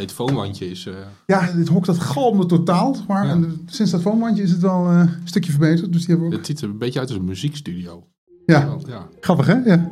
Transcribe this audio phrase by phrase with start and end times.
[0.00, 0.86] Het foonwandje is...
[0.86, 0.92] eh,
[1.26, 2.96] Ja, dit hok dat galmde totaal.
[3.08, 3.32] Maar Ja.
[3.32, 5.92] en sinds dat foonwandje is het wel eh, een stukje verbeterd.
[5.92, 6.38] Dus die hebben we ook...
[6.38, 8.06] het ziet er een beetje uit als een muziekstudio.
[8.46, 9.06] Ja, Ja.
[9.20, 9.54] grappig hè?
[9.64, 9.90] Ja.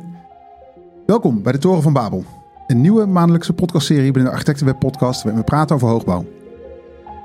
[1.05, 2.25] Welkom bij de Toren van Babel.
[2.67, 6.25] Een nieuwe maandelijkse podcastserie binnen de Architectenweb podcast waarin we praten over hoogbouw.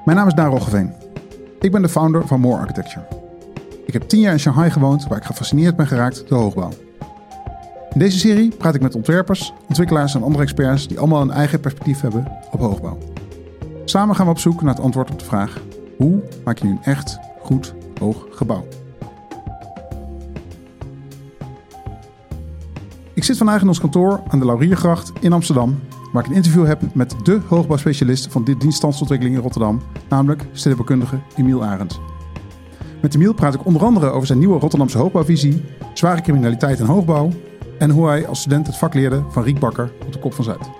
[0.04, 0.92] Mijn naam is Daan Roggeveen.
[1.60, 3.06] Ik ben de founder van More Architecture.
[3.86, 6.70] Ik heb tien jaar in Shanghai gewoond waar ik gefascineerd ben geraakt door hoogbouw.
[7.98, 11.60] In deze serie praat ik met ontwerpers, ontwikkelaars en andere experts die allemaal een eigen
[11.60, 12.98] perspectief hebben op hoogbouw.
[13.84, 15.60] Samen gaan we op zoek naar het antwoord op de vraag:
[15.96, 18.66] hoe maak je een echt goed hoog gebouw?
[23.14, 25.80] Ik zit vandaag in ons kantoor aan de Lauriergracht in Amsterdam,
[26.12, 31.18] waar ik een interview heb met de hoogbouwspecialist van dit dienststandsontwikkeling in Rotterdam, namelijk stedenbouwkundige
[31.36, 32.00] Emiel Arends.
[33.02, 37.30] Met Emiel praat ik onder andere over zijn nieuwe Rotterdamse hoogbouwvisie, zware criminaliteit en hoogbouw
[37.78, 40.44] en hoe hij als student het vak leerde van Riek Bakker op de Kop van
[40.44, 40.70] Zuid.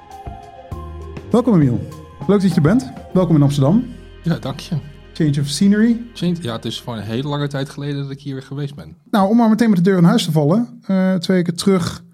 [1.30, 1.80] Welkom Emiel.
[2.26, 2.92] Leuk dat je er bent.
[3.12, 3.84] Welkom in Amsterdam.
[4.22, 4.74] ja, dank je.
[5.12, 6.00] Change of scenery.
[6.14, 8.74] Change- Ja, het is voor een hele lange tijd geleden dat ik hier weer geweest
[8.74, 8.96] ben.
[9.10, 10.80] Nou, om maar meteen met de deur in huis te vallen.
[10.86, 12.04] eh, twee weken terug.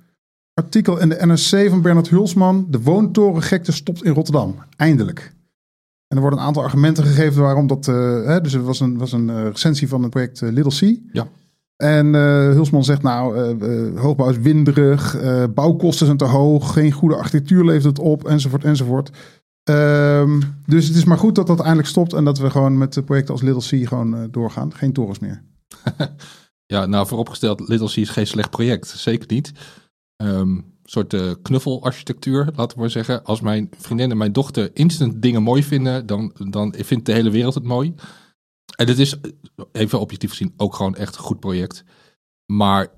[0.54, 2.66] Artikel in de NRC van Bernard Hulsman.
[2.70, 4.56] De woontorengekte stopt in Rotterdam.
[4.76, 5.32] Eindelijk.
[6.08, 7.88] En er worden een aantal argumenten gegeven waarom dat...
[7.88, 7.94] eh,
[8.24, 10.98] hè, dus er was een, was een eh, recensie van het project Little C.
[11.12, 11.26] Ja.
[11.76, 15.16] En eh, Hulsman zegt nou, eh, eh, hoogbouw is winderig.
[15.54, 16.72] bouwkosten zijn te hoog.
[16.72, 18.24] Geen goede architectuur levert het op.
[18.24, 19.10] Enzovoort, enzovoort.
[19.62, 22.12] Ehm, dus het is maar goed dat dat eindelijk stopt.
[22.12, 24.74] En dat we gewoon met projecten als Little C gewoon doorgaan.
[24.74, 25.42] Geen torens meer.
[26.66, 28.88] Ja, nou vooropgesteld, Little C is geen slecht project.
[28.88, 29.52] Zeker niet.
[30.16, 33.24] Een soort knuffelarchitectuur, laten we maar zeggen.
[33.24, 37.30] Als mijn vriendin en mijn dochter instant dingen mooi vinden, dan, dan vindt de hele
[37.30, 37.94] wereld het mooi.
[38.76, 39.14] En het is,
[39.72, 41.84] even objectief gezien, ook gewoon echt een goed project.
[42.52, 42.88] Maar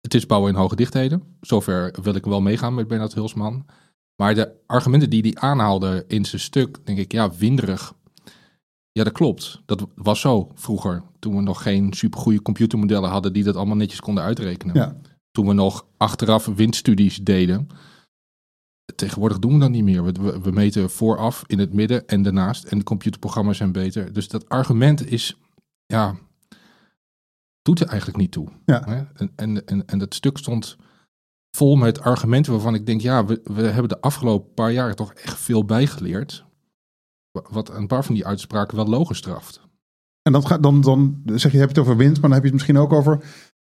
[0.00, 1.22] het is bouwen in hoge dichtheden.
[1.40, 3.66] Zover wil ik wel meegaan met Bernard Hulsman.
[4.16, 7.94] Maar de argumenten die hij aanhaalde in zijn stuk, denk ik, ja, winderig.
[8.92, 9.62] Ja, dat klopt.
[9.66, 11.02] Dat was zo vroeger.
[11.18, 14.74] Toen we nog geen supergoeie computermodellen hadden die dat allemaal netjes konden uitrekenen.
[14.74, 14.96] Ja.
[15.30, 17.68] Toen we nog achteraf windstudies deden.
[18.94, 20.04] Tegenwoordig doen we dat niet meer.
[20.04, 22.64] We, we, meten vooraf, in het midden en daarnaast.
[22.64, 24.12] En de computerprogramma's zijn beter.
[24.12, 25.36] Dus dat argument is,
[25.86, 26.16] ja,
[27.62, 28.48] doet er eigenlijk niet toe.
[28.64, 28.84] Ja.
[28.84, 29.02] Hè?
[29.14, 30.76] En, en, en, en dat stuk stond
[31.56, 35.12] vol met argumenten waarvan ik denk, ja, we, we hebben de afgelopen paar jaar toch
[35.12, 36.44] echt veel bijgeleerd.
[37.30, 39.60] Wa- Wat een paar van die uitspraken wel logisch straft.
[40.22, 42.42] En dan, gaat, dan, dan zeg je, heb je het over wind, maar dan heb
[42.42, 43.24] je het misschien ook over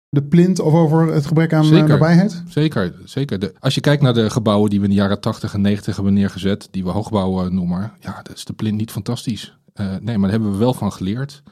[0.10, 1.88] de plint of over het gebrek aan eh, Zeker.
[1.88, 2.44] nabijheid.
[2.48, 3.40] Zeker, zeker.
[3.40, 5.96] De, als je kijkt naar de gebouwen die we in de jaren 80 en 90
[5.96, 9.58] hebben neergezet, die we hoogbouw eh, noemen, ja, dat is de plint niet fantastisch.
[9.74, 11.44] Eh, nee, maar daar hebben we wel van geleerd.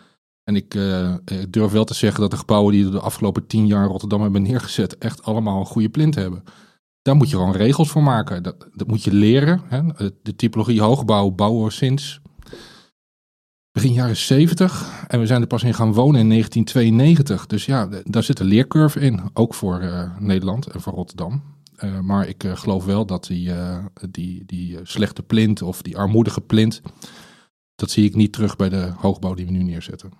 [0.43, 3.47] En ik, eh, ik durf wel te zeggen dat de gebouwen die we de afgelopen
[3.47, 6.43] tien jaar in Rotterdam hebben neergezet, echt allemaal een goede plint hebben.
[7.01, 8.43] Daar moet je gewoon regels voor maken.
[8.43, 9.61] Dat, dat moet je leren.
[9.67, 9.81] Hè?
[10.21, 12.21] De typologie hoogbouw bouwen we sinds
[13.81, 15.05] begin jaren 70.
[15.07, 17.47] En we zijn er pas in gaan wonen in 1992.
[17.47, 19.19] Dus ja, daar zit een leercurve in.
[19.33, 21.43] Ook voor eh, Nederland en voor Rotterdam.
[21.75, 23.51] Eh, maar ik eh, geloof wel dat die,
[24.09, 26.81] die, die slechte plint of die armoedige plint...
[27.75, 30.11] dat zie ik niet terug bij de hoogbouw die we nu neerzetten.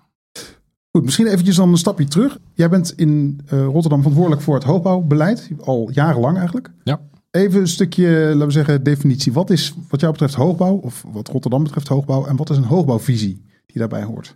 [0.91, 2.38] Goed, misschien eventjes dan een stapje terug.
[2.53, 6.72] Jij bent in Rotterdam verantwoordelijk voor het hoogbouwbeleid, al jarenlang eigenlijk.
[6.84, 7.00] Ja.
[7.31, 9.34] Even een stukje, laten we zeggen, definitie.
[9.34, 12.63] Wat is wat jou betreft hoogbouw, of wat Rotterdam betreft hoogbouw, en wat is een
[12.63, 13.45] hoogbouwvisie
[13.77, 14.35] die daarbij hoort?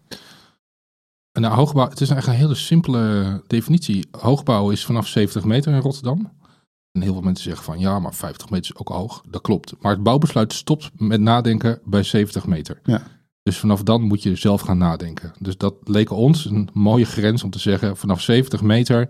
[1.39, 4.07] Nou, hoogbouw, het is eigenlijk een hele simpele definitie.
[4.11, 6.31] Hoogbouw is vanaf 70 meter in Rotterdam.
[6.91, 9.23] En heel veel mensen zeggen van ja, maar 50 meter is ook hoog.
[9.29, 9.73] Dat klopt.
[9.79, 12.79] Maar het bouwbesluit stopt met nadenken bij 70 meter.
[12.83, 13.01] Ja.
[13.43, 15.33] Dus vanaf dan moet je zelf gaan nadenken.
[15.39, 19.09] Dus dat leek ons een mooie grens om te zeggen: vanaf 70 meter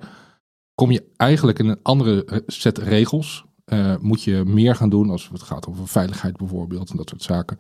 [0.76, 3.46] kom je eigenlijk in een andere set regels.
[3.66, 7.24] Eh, moet je meer gaan doen als het gaat over veiligheid bijvoorbeeld en dat soort
[7.24, 7.58] zaken.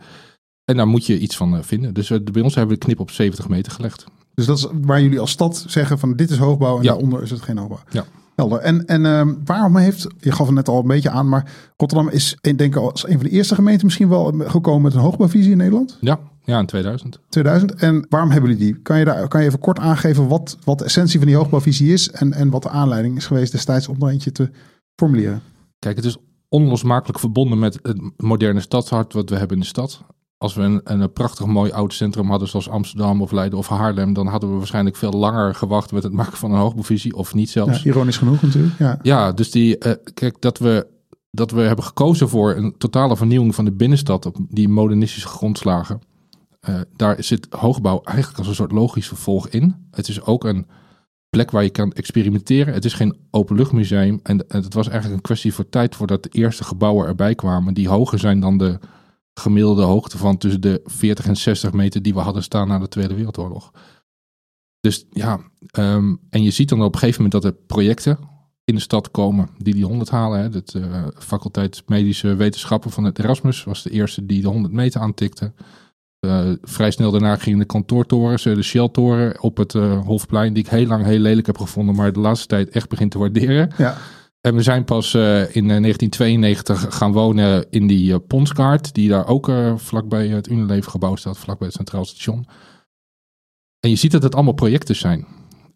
[0.71, 1.93] En daar moet je iets van eh, vinden.
[1.93, 4.05] Dus eh, bij ons hebben we de knip op 70 meter gelegd.
[4.33, 6.89] Dus dat is waar jullie als stad zeggen van dit is hoogbouw en Ja.
[6.89, 7.79] daaronder is het geen hoogbouw.
[7.89, 8.05] Ja.
[8.35, 8.59] Helder.
[8.59, 12.09] En, en ehm, waarom heeft, je gaf het net al een beetje aan, maar Rotterdam
[12.09, 15.51] is denk ik als een van de eerste gemeenten misschien wel gekomen met een hoogbouwvisie
[15.51, 17.19] in Nederland, Ja, ja in 2000.
[17.29, 17.75] 2000.
[17.75, 18.81] En waarom hebben jullie die?
[18.81, 21.93] Kan je, daar, kan je even kort aangeven wat, wat de essentie van die hoogbouwvisie
[21.93, 24.49] is en, en wat de aanleiding is geweest destijds om er eentje te
[24.95, 25.41] formuleren?
[25.79, 26.17] Kijk, het is
[26.49, 30.01] onlosmakelijk verbonden met het moderne stadshart wat we hebben in de stad.
[30.41, 34.13] Als we een, een prachtig mooi oud centrum hadden zoals Amsterdam of Leiden of Haarlem,
[34.13, 37.51] dan hadden we waarschijnlijk veel langer gewacht met het maken van een hoogbevisie of niet
[37.51, 37.85] Ja, zelfs.
[37.85, 38.73] ironisch genoeg natuurlijk.
[38.79, 38.99] Ja.
[39.01, 40.87] Ja, dus die, eh, kijk, dat we,
[41.31, 46.01] dat we hebben gekozen voor een totale vernieuwing van de binnenstad op die modernistische grondslagen.
[46.59, 49.75] Eh, daar zit hoogbouw eigenlijk als een soort logisch vervolg in.
[49.91, 50.67] Het is ook een
[51.29, 52.73] plek waar je kan experimenteren.
[52.73, 54.19] Het is geen openluchtmuseum.
[54.23, 57.73] En, en het was eigenlijk een kwestie voor tijd voordat de eerste gebouwen erbij kwamen.
[57.73, 58.79] Die hoger zijn dan de
[59.33, 62.87] gemiddelde hoogte van tussen de 40 en 60 meter die we hadden staan na de
[62.87, 63.71] Tweede Wereldoorlog.
[64.79, 68.19] Dus ja, ehm, en je ziet dan op een gegeven moment dat er projecten
[68.63, 70.39] in de stad komen die die 100 halen.
[70.39, 70.49] Hè.
[70.49, 75.01] De uh, faculteit medische wetenschappen van het Erasmus was de eerste die de 100 meter
[75.01, 75.53] aantikte.
[76.25, 79.73] Uh, vrij snel daarna gingen de kantoortorens, de Shell-toren op het
[80.05, 83.11] Hofplein, die ik heel lang heel lelijk heb gevonden, maar de laatste tijd echt begint
[83.11, 83.71] te waarderen.
[83.77, 83.97] Ja.
[84.41, 85.21] En we zijn pas uh,
[85.55, 91.37] in 1992 gaan wonen in die Ponskaart, die daar ook vlakbij het Unilever gebouw staat,
[91.37, 92.45] vlakbij het Centraal Station.
[93.79, 95.25] En je ziet dat het allemaal projecten zijn.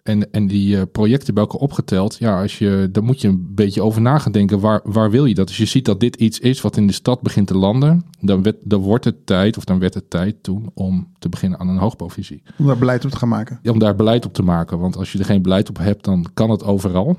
[0.05, 3.55] En, en die uh, projecten bij elkaar opgeteld, ja, als je, daar moet je een
[3.55, 4.59] beetje over na gaan denken.
[4.59, 5.47] Waar, waar wil je dat?
[5.47, 8.43] Als je ziet dat dit iets is wat in de stad begint te landen, dan,
[8.43, 11.67] werd, dan wordt het tijd, of dan werd het tijd toen om te beginnen aan
[11.67, 12.43] een hoogbouwvisie.
[12.57, 13.59] Om daar beleid op te gaan maken.
[13.61, 14.79] Ja, om daar beleid op te maken.
[14.79, 17.17] Want als je er geen beleid op hebt, dan kan het overal.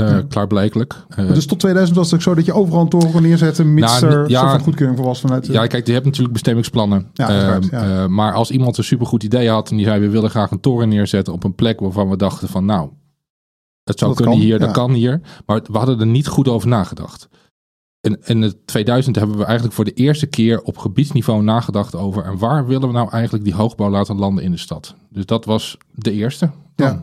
[0.00, 0.22] Uh, ja.
[0.28, 1.04] Klaarblijkelijk.
[1.18, 3.74] Uh, dus tot 2000 was het ook zo dat je overal een toren kon neerzetten,
[3.74, 5.46] mits nou, er ja, goedkeuring voor was vanuit...
[5.46, 7.10] Ja, kijk, je hebt natuurlijk bestemmingsplannen.
[7.12, 8.08] Ja, uh, ja.
[8.08, 10.88] maar als iemand een supergoed idee had en die zei, we willen graag een toren
[10.88, 12.90] neerzetten op een plek waarvan we dachten van, nou,
[13.84, 15.20] het zou Dat kunnen kan, hier, dat kan hier.
[15.46, 17.28] Maar we hadden er niet goed over nagedacht.
[18.00, 22.24] En in het 2000 hebben we eigenlijk voor de eerste keer op gebiedsniveau nagedacht over,
[22.24, 24.94] en waar willen we nou eigenlijk die hoogbouw laten landen in de stad?
[25.10, 26.50] Dus dat was de eerste.
[26.76, 27.02] Ja.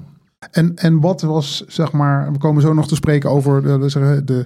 [0.51, 4.21] En, en wat was, zeg maar, we komen zo nog te spreken over de, de,
[4.25, 4.45] de,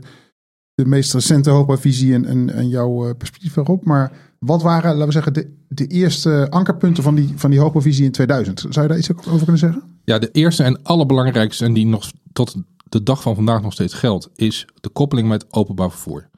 [0.76, 3.86] de meest recente hoogbouwvisie en, en, jouw uh, perspectief erop.
[3.86, 8.06] Maar wat waren, laten we zeggen, de, de eerste ankerpunten van die, van die hoogbouwvisie
[8.06, 8.60] in 2000?
[8.60, 9.84] Zou je daar iets over kunnen zeggen?
[10.04, 12.56] Ja, de eerste en allerbelangrijkste, en die nog tot
[12.90, 16.30] de dag van vandaag nog steeds geldt, is de koppeling met openbaar vervoer.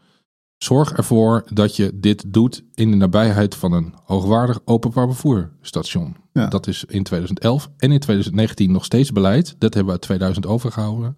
[0.58, 6.16] Zorg ervoor dat je dit doet in de nabijheid van een hoogwaardig openbaar vervoerstation.
[6.34, 6.48] Ja.
[6.48, 9.56] Dat is in 2011 en in 2019 nog steeds beleid.
[9.58, 11.16] Dat hebben we uit 2000 overgehouden.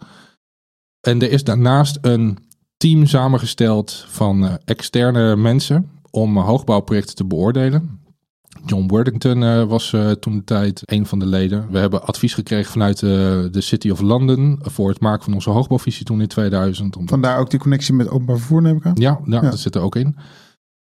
[1.02, 2.38] En er is daarnaast een
[2.78, 8.00] team samengesteld van uh, externe mensen om hoogbouwprojecten te beoordelen.
[8.66, 11.68] John Worthington uh, was toen de tijd een van de leden.
[11.72, 16.06] We hebben advies gekregen vanuit de City of London voor het maken van onze hoogbouwvisie
[16.06, 16.96] toen in 2000.
[16.96, 17.10] Omdat...
[17.10, 18.96] Vandaar ook die connectie met openbaar vervoer neem ik aan?
[18.96, 19.50] Ja, ja, ja.
[19.50, 20.16] dat zit er ook in.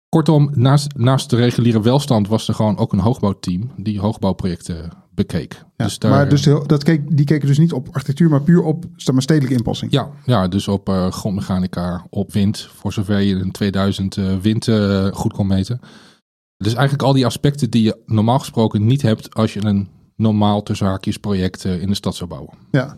[0.09, 5.65] Kortom, naast, naast de reguliere welstand was er gewoon ook een hoogbouwteam die hoogbouwprojecten bekeek.
[5.77, 8.63] Ja, dus daar, maar dus dat keek, die keken dus niet op architectuur, maar puur
[8.63, 9.93] op maar, stedelijke inpassing.
[9.93, 14.69] Ja, ja dus op grondmechanica, op wind, voor zover je in 2000 uh, wind
[15.13, 15.81] goed kon meten.
[16.57, 20.63] Dus eigenlijk al die aspecten die je normaal gesproken niet hebt als je een normaal
[20.63, 22.55] tussen project in de stad zou bouwen.
[22.71, 22.97] Ja,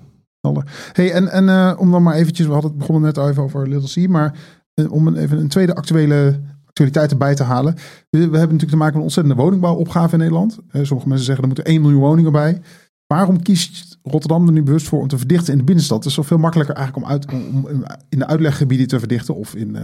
[0.93, 3.69] hey, en, en uh, om dan maar eventjes, we hadden het begonnen net even over
[3.69, 4.35] Little C, maar
[4.75, 7.75] uh, om een, even een tweede actuele actualiteit erbij te halen.
[8.11, 10.59] We, hebben natuurlijk te maken met een ontzettende woningbouwopgave in Nederland.
[10.73, 12.61] Sommige mensen zeggen er moeten 1 miljoen woningen bij.
[13.07, 15.99] Waarom kiest Rotterdam er nu bewust voor om te verdichten in de binnenstad?
[15.99, 19.55] Het is toch veel makkelijker eigenlijk om, uit, om in de uitleggebieden te verdichten of
[19.55, 19.77] in...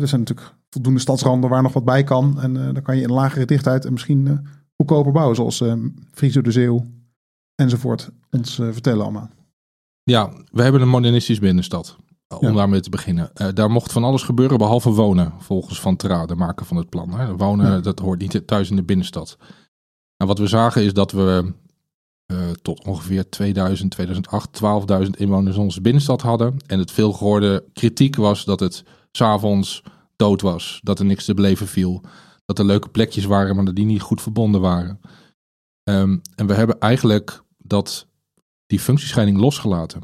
[0.00, 2.40] er zijn natuurlijk voldoende stadsranden waar nog wat bij kan.
[2.40, 4.46] En dan kan je in lagere dichtheid en misschien
[4.76, 5.36] goedkoper bouwen.
[5.36, 5.74] Zoals uh,
[6.10, 6.86] Friso de Zeeuw
[7.54, 9.30] enzovoort ons vertellen allemaal.
[10.02, 11.96] Ja, we hebben een modernistisch binnenstad.
[12.38, 12.52] Om ja.
[12.52, 13.30] daarmee te beginnen.
[13.34, 16.88] Uh, daar mocht van alles gebeuren behalve wonen, volgens Van Tra, de maker van het
[16.88, 17.10] plan.
[17.10, 17.36] Hè.
[17.36, 17.80] Wonen, ja.
[17.80, 19.36] dat hoort niet thuis in de binnenstad.
[20.16, 21.52] En wat we zagen is dat we
[22.32, 24.60] uh, tot ongeveer 2000, 2008,
[25.04, 26.56] 12.000 inwoners in onze binnenstad hadden.
[26.66, 29.82] En het veel gehoorde kritiek was dat het s'avonds
[30.16, 30.80] dood was.
[30.82, 32.02] Dat er niks te beleven viel.
[32.44, 35.00] Dat er leuke plekjes waren, maar dat die niet goed verbonden waren.
[35.84, 38.06] Um, en we hebben eigenlijk dat
[38.66, 40.02] die functiescheiding losgelaten.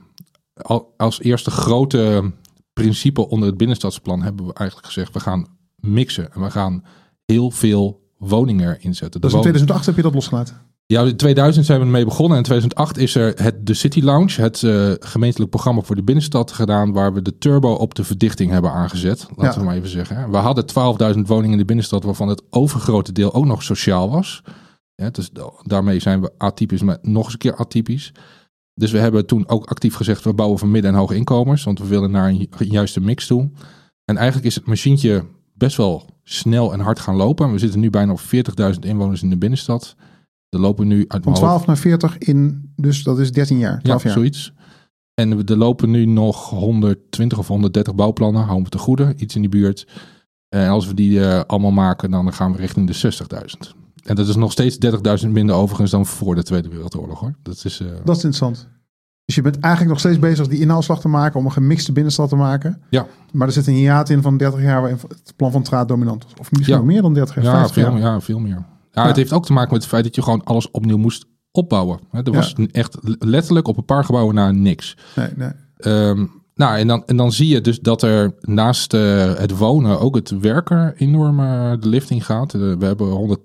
[0.96, 2.32] Als eerste grote
[2.72, 6.84] principe onder het binnenstadsplan hebben we eigenlijk gezegd: we gaan mixen en we gaan
[7.24, 9.20] heel veel woningen erin zetten.
[9.20, 10.67] Dus in 2008 heb je dat losgelaten?
[10.92, 12.30] Ja, in 2000 zijn we ermee begonnen.
[12.30, 16.02] En in 2008 is er het, de City Lounge, het uh, gemeentelijk programma voor de
[16.02, 16.92] binnenstad, gedaan.
[16.92, 19.28] Waar we de turbo op de verdichting hebben aangezet.
[19.36, 19.58] Laten ja.
[19.58, 20.30] we maar even zeggen.
[20.30, 20.64] We hadden
[21.14, 24.42] 12.000 woningen in de binnenstad, waarvan het overgrote deel ook nog sociaal was.
[24.94, 25.30] Ja, dus
[25.62, 28.12] daarmee zijn we atypisch, maar nog eens een keer atypisch.
[28.74, 31.64] Dus we hebben toen ook actief gezegd, we bouwen voor midden- en hoge inkomens.
[31.64, 33.50] Want we willen naar een juiste mix toe.
[34.04, 37.52] En eigenlijk is het machientje best wel snel en hard gaan lopen.
[37.52, 39.96] We zitten nu bijna op 40.000 inwoners in de binnenstad.
[40.48, 43.82] Er lopen nu uit Van 12 naar 40 in, dus dat is 13 jaar.
[43.82, 44.18] 12 ja, jaar.
[44.18, 44.52] zoiets.
[45.14, 49.40] En er lopen nu nog 120 of 130 bouwplannen, houden we te goede, iets in
[49.40, 49.86] die buurt.
[50.48, 53.12] En als we die uh, allemaal maken, dan gaan we richting de
[53.64, 53.76] 60.000.
[54.04, 54.78] En dat is nog steeds
[55.24, 57.20] 30.000 minder overigens dan voor de Tweede Wereldoorlog.
[57.20, 57.34] Hoor.
[57.42, 57.88] Dat, is, uh...
[57.88, 58.68] dat is interessant.
[59.24, 62.28] Dus je bent eigenlijk nog steeds bezig die inhaalslag te maken om een gemixte binnenstad
[62.28, 62.82] te maken.
[62.90, 63.06] Ja.
[63.32, 66.24] Maar er zit een hiaat in van 30 jaar waarin het plan van Traat dominant
[66.24, 66.32] was.
[66.40, 66.82] Of misschien ja.
[66.82, 67.44] meer dan 30 jaar.
[67.44, 68.00] Ja, veel, jaar.
[68.00, 68.64] ja veel meer.
[68.98, 70.96] Ja, ja, het heeft ook te maken met het feit dat je gewoon alles opnieuw
[70.96, 72.00] moest opbouwen.
[72.10, 74.96] Er was echt letterlijk op een paar gebouwen na niks.
[75.14, 75.50] Nee, nee.
[76.08, 80.00] Um, Nou, en dan, en dan zie je dus dat er naast uh, het wonen
[80.00, 82.54] ook het werken enorm uh, de lift in gaat.
[82.54, 83.38] Uh, we hebben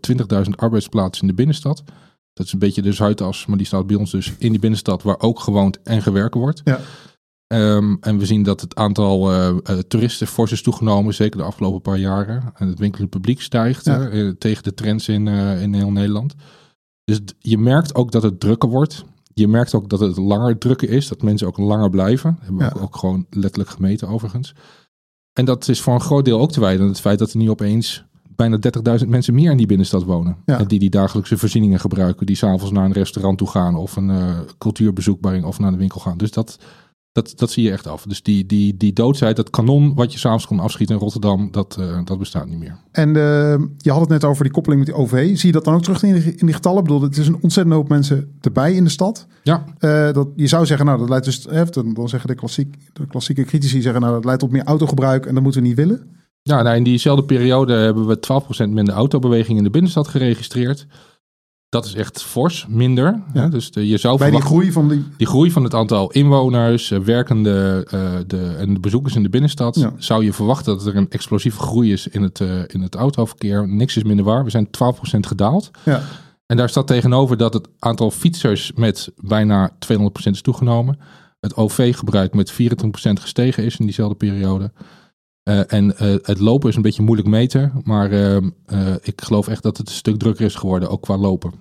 [0.45, 1.83] 120.000 arbeidsplaatsen in de binnenstad.
[2.33, 5.03] Dat is een beetje de Zuidas, maar die staat bij ons dus in die binnenstad
[5.03, 6.61] waar ook gewoond en gewerkt wordt.
[6.63, 6.79] Ja.
[7.53, 9.31] Um, en we zien dat het aantal
[9.87, 12.43] toeristen fors is toegenomen, zeker de afgelopen paar jaren.
[12.55, 14.33] En het winkelend publiek stijgt Ja.
[14.37, 16.33] tegen de trends in, in heel Nederland.
[17.03, 19.03] Dus je merkt ook dat het drukker wordt.
[19.33, 22.31] Je merkt ook dat het langer drukker is, dat mensen ook langer blijven.
[22.31, 22.81] Dat hebben we Ja.
[22.81, 24.53] ook gewoon letterlijk gemeten overigens.
[25.33, 27.37] En dat is voor een groot deel ook te wijten aan het feit dat er
[27.37, 28.03] nu opeens
[28.35, 30.37] bijna 30.000 mensen meer in die binnenstad wonen.
[30.45, 30.59] Ja.
[30.59, 34.09] En die die dagelijkse voorzieningen gebruiken, die s'avonds naar een restaurant toe gaan of een
[34.09, 36.17] eh, cultuurbezoek of naar de winkel gaan.
[36.17, 36.57] Dus dat,
[37.13, 38.03] dat, dat zie je echt af.
[38.07, 41.77] Dus die, die, die doodsheid, dat kanon wat je s'avonds kon afschieten in Rotterdam, dat,
[41.79, 42.77] eh, dat bestaat niet meer.
[42.91, 45.37] En eh, je had het net over die koppeling met die OV.
[45.37, 46.77] Zie je dat dan ook terug in die, in die getallen?
[46.77, 49.27] Ik bedoel, het is een ontzettend hoop mensen erbij in de stad.
[49.43, 51.47] Ja, Eh, dat, je zou zeggen, nou, dat leidt dus...
[51.47, 54.63] eh, dan, dan zeggen de, klassiek, de klassieke critici zeggen, nou, dat leidt tot meer
[54.63, 56.07] autogebruik en dat moeten we niet willen.
[56.41, 60.87] Ja, nou, in diezelfde periode hebben we 12% minder autobeweging in de binnenstad geregistreerd.
[61.73, 63.21] Dat is echt fors, minder.
[63.33, 63.47] Ja.
[63.47, 65.05] Dus de, je zou Bij die groei van die...
[65.17, 69.29] die groei van het aantal inwoners, eh, werkende eh, de, en de bezoekers in de
[69.29, 69.93] binnenstad, Ja.
[69.97, 73.67] zou je verwachten dat er een explosieve groei is in het, eh, in het autoverkeer.
[73.67, 74.43] Niks is minder waar.
[74.43, 75.71] We zijn 12% gedaald.
[75.83, 76.01] Ja,
[76.45, 80.99] En daar staat tegenover dat het aantal fietsers met bijna 200% is toegenomen.
[81.39, 84.71] Het OV-gebruik met 24% gestegen is in diezelfde periode.
[85.43, 87.81] Eh, en eh, het lopen is een beetje moeilijk meten.
[87.83, 91.17] Maar ehm, eh, ik geloof echt dat het een stuk drukker is geworden, ook qua
[91.17, 91.53] lopen.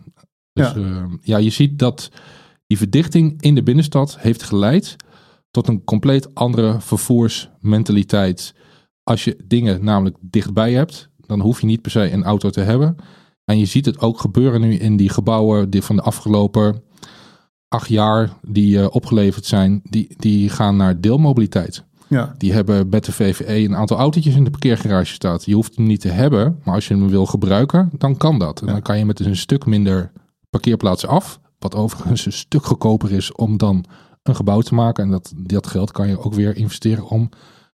[0.53, 0.81] Dus Ja.
[0.81, 2.11] ja, ja je ziet dat
[2.67, 4.97] die verdichting in de binnenstad heeft geleid
[5.51, 8.55] tot een compleet andere vervoersmentaliteit.
[9.03, 12.61] Als je dingen namelijk dichtbij hebt, dan hoef je niet per se een auto te
[12.61, 12.97] hebben.
[13.45, 16.83] En je ziet het ook gebeuren nu in die gebouwen die van de afgelopen
[17.69, 19.81] acht jaar die opgeleverd zijn.
[19.85, 21.85] Die, die gaan naar deelmobiliteit.
[22.12, 25.38] Ja, Die hebben met de VVE een aantal autootjes in de parkeergarage staan.
[25.45, 28.61] Je hoeft hem niet te hebben, maar als je hem wil gebruiken, dan kan dat.
[28.61, 28.73] En Ja.
[28.73, 30.12] dan kan je met een stuk minder
[30.50, 31.40] parkeerplaatsen af.
[31.59, 33.85] Wat overigens een stuk goedkoper is om dan
[34.23, 35.04] een gebouw te maken.
[35.04, 37.28] En dat, dat geld kan je ook weer investeren om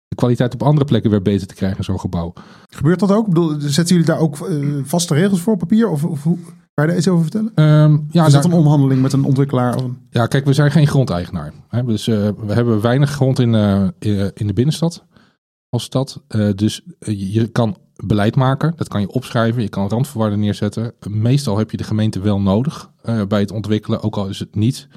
[0.09, 2.33] de kwaliteit op andere plekken weer beter te krijgen in zo'n gebouw.
[2.71, 3.27] gebeurt dat ook?
[3.27, 5.89] Ik bedoel, zetten jullie daar ook eh, vaste regels voor op papier?
[5.89, 6.39] Of, of hoe,
[6.79, 7.53] kan je daar iets over vertellen?
[7.55, 9.77] Ehm, ja, is dat een omhandeling met een ontwikkelaar?
[9.77, 9.99] Of een...
[10.11, 11.53] Ja, kijk, we zijn geen grondeigenaar.
[11.69, 11.85] Hè?
[11.85, 13.87] Dus eh, we hebben weinig grond in, eh,
[14.35, 15.05] in de binnenstad
[15.69, 16.23] als stad.
[16.29, 20.93] Eh, dus je kan beleid maken, dat kan je opschrijven, je kan randvoorwaarden neerzetten.
[21.09, 22.91] Meestal heb je de gemeente wel nodig
[23.29, 24.89] bij het ontwikkelen, ook al is het niet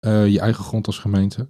[0.00, 1.48] je eigen grond als gemeente.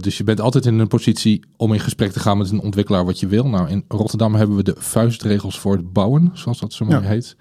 [0.00, 3.04] Dus je bent altijd in een positie om in gesprek te gaan met een ontwikkelaar
[3.04, 3.48] wat je wil.
[3.48, 7.08] Nou, in Rotterdam hebben we de vuistregels voor het bouwen, zoals dat zo mooi Ja.
[7.08, 7.36] heet.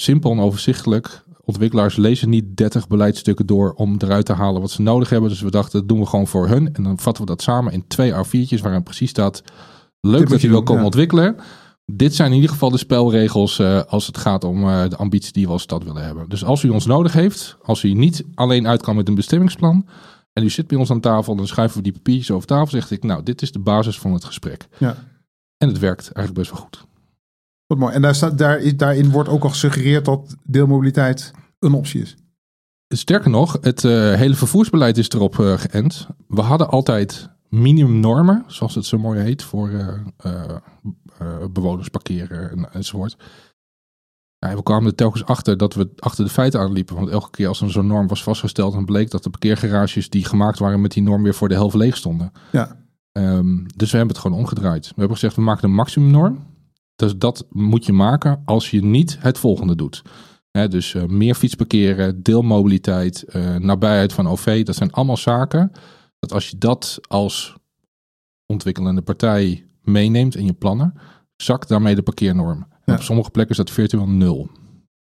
[0.00, 1.22] Simpel en overzichtelijk.
[1.44, 5.30] Ontwikkelaars lezen niet 30 beleidsstukken door om eruit te halen wat ze nodig hebben.
[5.30, 6.74] Dus we dachten, dat doen we gewoon voor hun.
[6.74, 9.42] En dan vatten we dat samen in twee A4'tjes waarin precies staat...
[10.00, 10.86] Leuk dat je wil komen ja.
[10.86, 11.36] ontwikkelen.
[11.84, 15.32] Dit zijn in ieder geval de spelregels eh, als het gaat om eh, de ambitie
[15.32, 16.28] die we als stad willen hebben.
[16.28, 19.86] Dus als u ons nodig heeft, als u niet alleen uit kan met een bestemmingsplan...
[20.32, 22.70] en u zit bij ons aan tafel, dan schuiven we die papiertjes over tafel.
[22.70, 24.68] Zeg ik, nou, dit is de basis van het gesprek.
[24.78, 24.96] Ja.
[25.56, 26.88] En het werkt eigenlijk best wel goed.
[27.70, 27.94] Wat mooi.
[27.94, 32.16] En daar staat, daar, is- daarin wordt ook al gesuggereerd dat deelmobiliteit een optie is.
[32.88, 36.06] Sterker nog, het eh, hele vervoersbeleid is erop eh, geënt.
[36.28, 39.70] We hadden altijd minimumnormen, zoals het zo mooi heet, voor
[40.16, 40.56] eh,
[41.52, 43.16] bewoners parkeren en, enzovoort.
[44.38, 46.96] Ja, we kwamen er telkens achter dat we achter de feiten aanliepen.
[46.96, 50.24] Want elke keer als er zo'n norm was vastgesteld, dan bleek dat de parkeergarages die
[50.24, 52.32] gemaakt waren met die norm weer voor de helft leeg stonden.
[52.52, 52.78] Ja,
[53.12, 54.86] Ehm, dus we hebben het gewoon omgedraaid.
[54.86, 56.46] We hebben gezegd, we maken een maximumnorm.
[57.00, 60.02] Dus dat moet je maken als je niet het volgende doet.
[60.50, 64.64] Hè, dus eh, meer fietsparkeren, deelmobiliteit, eh, nabijheid van OV.
[64.64, 65.72] Dat zijn allemaal zaken
[66.18, 67.56] dat als je dat als
[68.46, 70.94] ontwikkelende partij meeneemt in je plannen,
[71.36, 72.66] zakt daarmee de parkeernorm.
[72.84, 72.94] Ja.
[72.94, 74.50] Op sommige plekken is dat virtueel nul.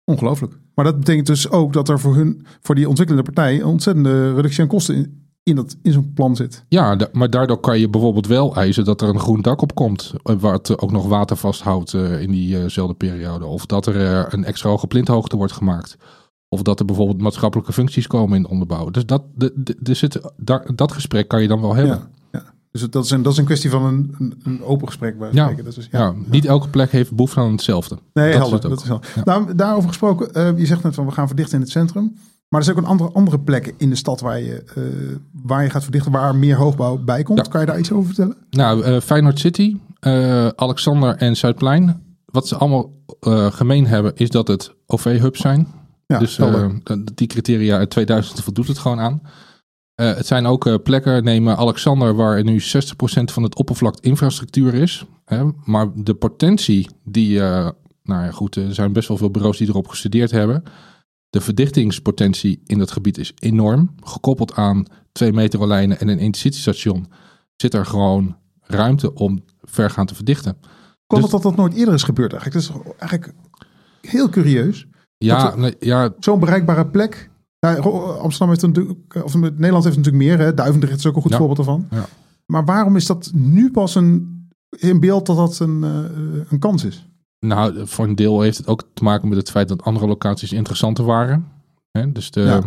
[0.04, 0.58] ongelooflijk.
[0.74, 4.34] Maar dat betekent dus ook dat er voor, hun, voor die ontwikkelende partij een ontzettende
[4.34, 6.64] reductie aan kosten in, in, dat, in zo'n plan zit.
[6.68, 10.12] Ja, maar daardoor kan je bijvoorbeeld wel eisen dat er een groen dak op komt.
[10.22, 13.44] eh, Waar het ook nog water vasthoudt eh, in diezelfde periode.
[13.44, 15.96] Of dat er eh, een extra hoge plinthoogte wordt gemaakt.
[16.48, 18.90] Of dat er bijvoorbeeld maatschappelijke functies komen in onderbouw.
[18.90, 21.96] Dus dat, de, de, zit, daar, dat gesprek kan je dan wel hebben.
[21.96, 22.42] Ja, ja.
[22.70, 25.52] Dus dat is, een, dat is een kwestie van een, een, open gesprek bij Ja.
[25.64, 27.98] Dat is, Ja, niet elke plek heeft behoefte aan hetzelfde.
[28.12, 28.58] Nee, dat helder.
[28.58, 28.70] is het ook.
[28.70, 29.08] dat is helder.
[29.14, 29.22] Ja.
[29.24, 32.16] Nou, daarover gesproken, eh, je zegt net van we gaan verdichten in het centrum.
[32.48, 34.82] Maar er zijn ook een andere, andere plekken in de stad waar je, eh,
[35.32, 37.38] waar je gaat verdichten, waar meer hoogbouw bij komt.
[37.38, 37.50] Ja.
[37.50, 38.36] Kan je daar iets over vertellen?
[38.50, 42.02] Nou, eh Feyenoord City, eh, Alexander en Zuidplein.
[42.24, 42.92] Wat ze allemaal
[43.50, 45.66] gemeen hebben is dat het OV-hubs zijn.
[46.06, 46.40] Ja, dus
[47.14, 49.22] die criteria uit 2000 voldoet het gewoon aan.
[49.94, 55.04] Het zijn ook plekken, neem Alexander, waar nu 60% van het oppervlak infrastructuur is.
[55.24, 55.44] Hè?
[55.64, 57.74] Maar de potentie die, nou
[58.04, 60.62] ja goed, er zijn best wel veel bureaus die erop gestudeerd hebben.
[61.34, 63.90] De verdichtingspotentie in dat gebied is enorm.
[64.00, 67.06] Gekoppeld aan twee metrolijnen en een intercitystation
[67.56, 70.56] zit er gewoon ruimte om vergaand te verdichten.
[71.06, 72.66] Kwam Dus- dat dat nooit eerder is gebeurd eigenlijk?
[72.66, 73.32] Dat is eigenlijk
[74.00, 74.86] heel curieus.
[75.18, 77.30] Ja, nee, ja Zo'n bereikbare plek.
[77.58, 80.38] Ro- Amsterdam heeft natuurlijk, of Nederland heeft natuurlijk meer.
[80.38, 80.54] Hè?
[80.54, 81.36] Duivendrecht is ook een goed Ja.
[81.38, 81.86] voorbeeld ervan.
[81.90, 82.06] Ja.
[82.46, 84.42] Maar waarom is dat nu pas een,
[84.78, 87.08] in beeld dat dat een, eh, een kans is?
[87.46, 90.52] Nou, voor een deel heeft het ook te maken met het feit dat andere locaties
[90.52, 91.46] interessanter waren.
[91.90, 92.12] Hè?
[92.12, 92.62] Dus de, Ja.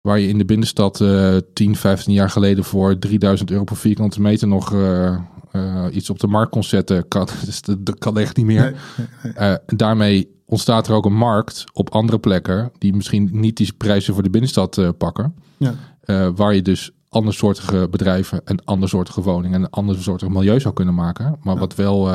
[0.00, 4.20] waar je in de binnenstad eh 10, 15 jaar geleden voor 3000 euro per vierkante
[4.20, 5.14] meter nog eh,
[5.52, 8.60] eh, iets op de markt kon zetten, kan, dus dat, dat kan echt niet meer.
[8.62, 9.32] Nee, nee, nee.
[9.32, 14.14] Eh, daarmee ontstaat er ook een markt op andere plekken die misschien niet die prijzen
[14.14, 15.34] voor de binnenstad pakken.
[15.56, 15.74] Ja.
[16.32, 21.36] Waar je dus andersoortige bedrijven en andersoortige woningen en andersoortige milieu zou kunnen maken.
[21.42, 21.60] Maar Ja.
[21.60, 22.10] wat wel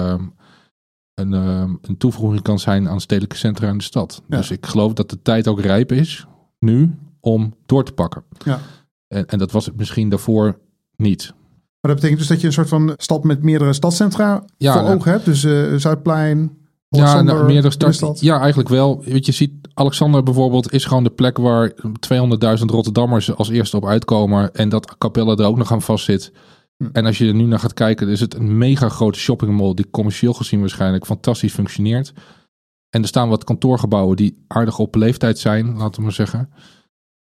[1.19, 4.21] een, eh, een toevoeging kan zijn aan stedelijke centra in de stad.
[4.27, 4.37] Ja.
[4.37, 6.27] Dus ik geloof dat de tijd ook rijp is
[6.59, 8.23] nu om door te pakken.
[8.45, 8.59] Ja.
[9.07, 10.59] En, en dat was het misschien daarvoor
[10.95, 11.33] niet.
[11.81, 14.95] Maar dat betekent dus dat je een soort van stad met meerdere stadcentra Ja, voor
[14.95, 15.25] ogen hebt.
[15.25, 16.57] Dus eh, Zuidplein,
[16.89, 18.19] Ja, Alexander, nou, meerdere stad.
[18.19, 19.03] Ja, eigenlijk wel.
[19.03, 23.85] Weet je, ziet Alexander bijvoorbeeld is gewoon de plek waar 200.000 Rotterdammers als eerste op
[23.85, 24.53] uitkomen.
[24.53, 26.31] En dat Capelle er ook nog aan vastzit.
[26.33, 26.37] Hm.
[26.91, 29.89] En als je er nu naar gaat kijken, is het een mega grote shoppingmall die
[29.89, 32.13] commercieel gezien waarschijnlijk fantastisch functioneert.
[32.89, 36.49] En er staan wat kantoorgebouwen die aardig op leeftijd zijn, laten we maar zeggen.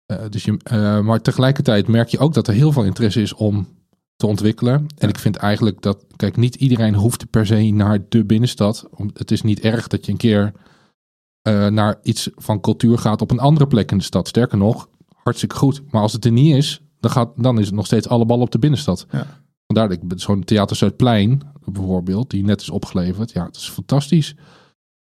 [0.06, 3.34] Eh, dus je, eh, maar tegelijkertijd merk je ook dat er heel veel interesse is
[3.34, 3.68] om
[4.16, 4.86] te ontwikkelen.
[4.98, 8.88] En ik vind eigenlijk dat, kijk, niet iedereen hoeft per se naar de binnenstad.
[9.12, 10.52] Het is niet erg dat je een keer
[11.42, 14.28] eh, naar iets van cultuur gaat op een andere plek in de stad.
[14.28, 14.88] Sterker nog,
[15.22, 15.82] hartstikke goed.
[15.90, 18.44] Maar als het er niet is, dan, gaat, dan is het nog steeds alle ballen
[18.44, 19.06] op de binnenstad.
[19.10, 19.43] Ja.
[19.74, 23.32] Ik zo'n Theater Zuidplein bijvoorbeeld, die net is opgeleverd.
[23.32, 24.34] Ja, het is fantastisch.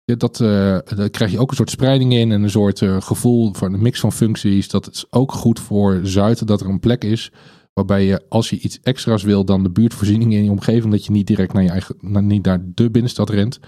[0.05, 3.53] Dat, eh daar krijg je ook een soort spreiding in en een soort eh, gevoel
[3.53, 4.69] van een mix van functies.
[4.69, 7.31] Dat is ook goed voor Zuid dat er een plek is
[7.77, 11.11] waarbij je als je iets extra's wil dan de buurtvoorzieningen in je omgeving, dat je
[11.11, 13.59] niet direct naar je eigen, naar, niet naar de binnenstad rent.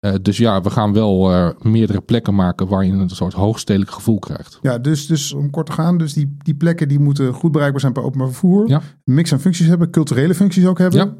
[0.00, 3.90] Eh, dus ja, we gaan wel eh, meerdere plekken maken waar je een soort hoogstedelijk
[3.90, 4.58] gevoel krijgt.
[4.62, 7.80] Ja, dus, dus om kort te gaan, dus die, die plekken die moeten goed bereikbaar
[7.80, 8.68] zijn per openbaar vervoer.
[8.68, 8.80] Ja.
[9.04, 10.98] Mix aan functies hebben, culturele functies ook hebben.
[11.00, 11.14] Ja.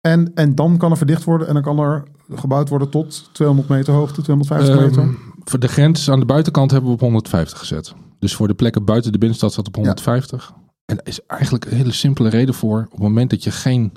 [0.00, 2.02] En, en dan kan er verdicht worden en dan kan er
[2.34, 5.02] gebouwd worden tot 200 meter hoogte, 250 meter.
[5.02, 5.12] Ehm,
[5.44, 7.94] voor de grens aan de buitenkant hebben we op 150 gezet.
[8.18, 10.52] Dus voor de plekken buiten de binnenstad staat op 150.
[10.84, 12.80] En daar is eigenlijk een hele simpele reden voor.
[12.84, 13.92] Op het moment dat je geen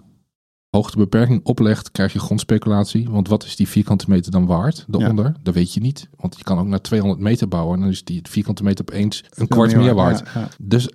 [0.70, 3.10] hoogtebeperking oplegt, krijg je grondspeculatie.
[3.10, 4.86] Want wat is die vierkante meter dan waard?
[4.88, 5.34] Daaronder?
[5.44, 6.10] Dat weet je niet.
[6.16, 7.76] Want je kan ook naar 200 meter bouwen.
[7.76, 10.20] En dan is die vierkante meter opeens een kwart meer waard.
[10.34, 10.48] Ja, ja.
[10.62, 10.90] Dus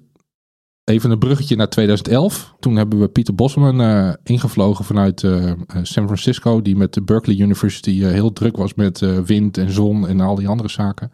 [0.84, 2.54] even een bruggetje naar 2011.
[2.60, 6.62] Toen hebben we Pieter Bosman eh, ingevlogen vanuit eh, eh, San Francisco.
[6.62, 10.48] Die met de Berkeley University heel druk was met wind en zon en al die
[10.48, 11.10] andere zaken.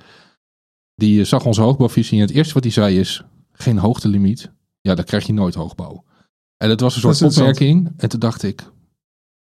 [0.94, 3.22] Die zag onze hoogbouwvisie en het eerste wat hij zei is...
[3.52, 4.50] geen hoogtelimiet.
[4.80, 6.04] Ja, dan krijg je nooit hoogbouw.
[6.62, 7.92] En dat was een soort opmerking.
[7.96, 8.70] En toen dacht ik...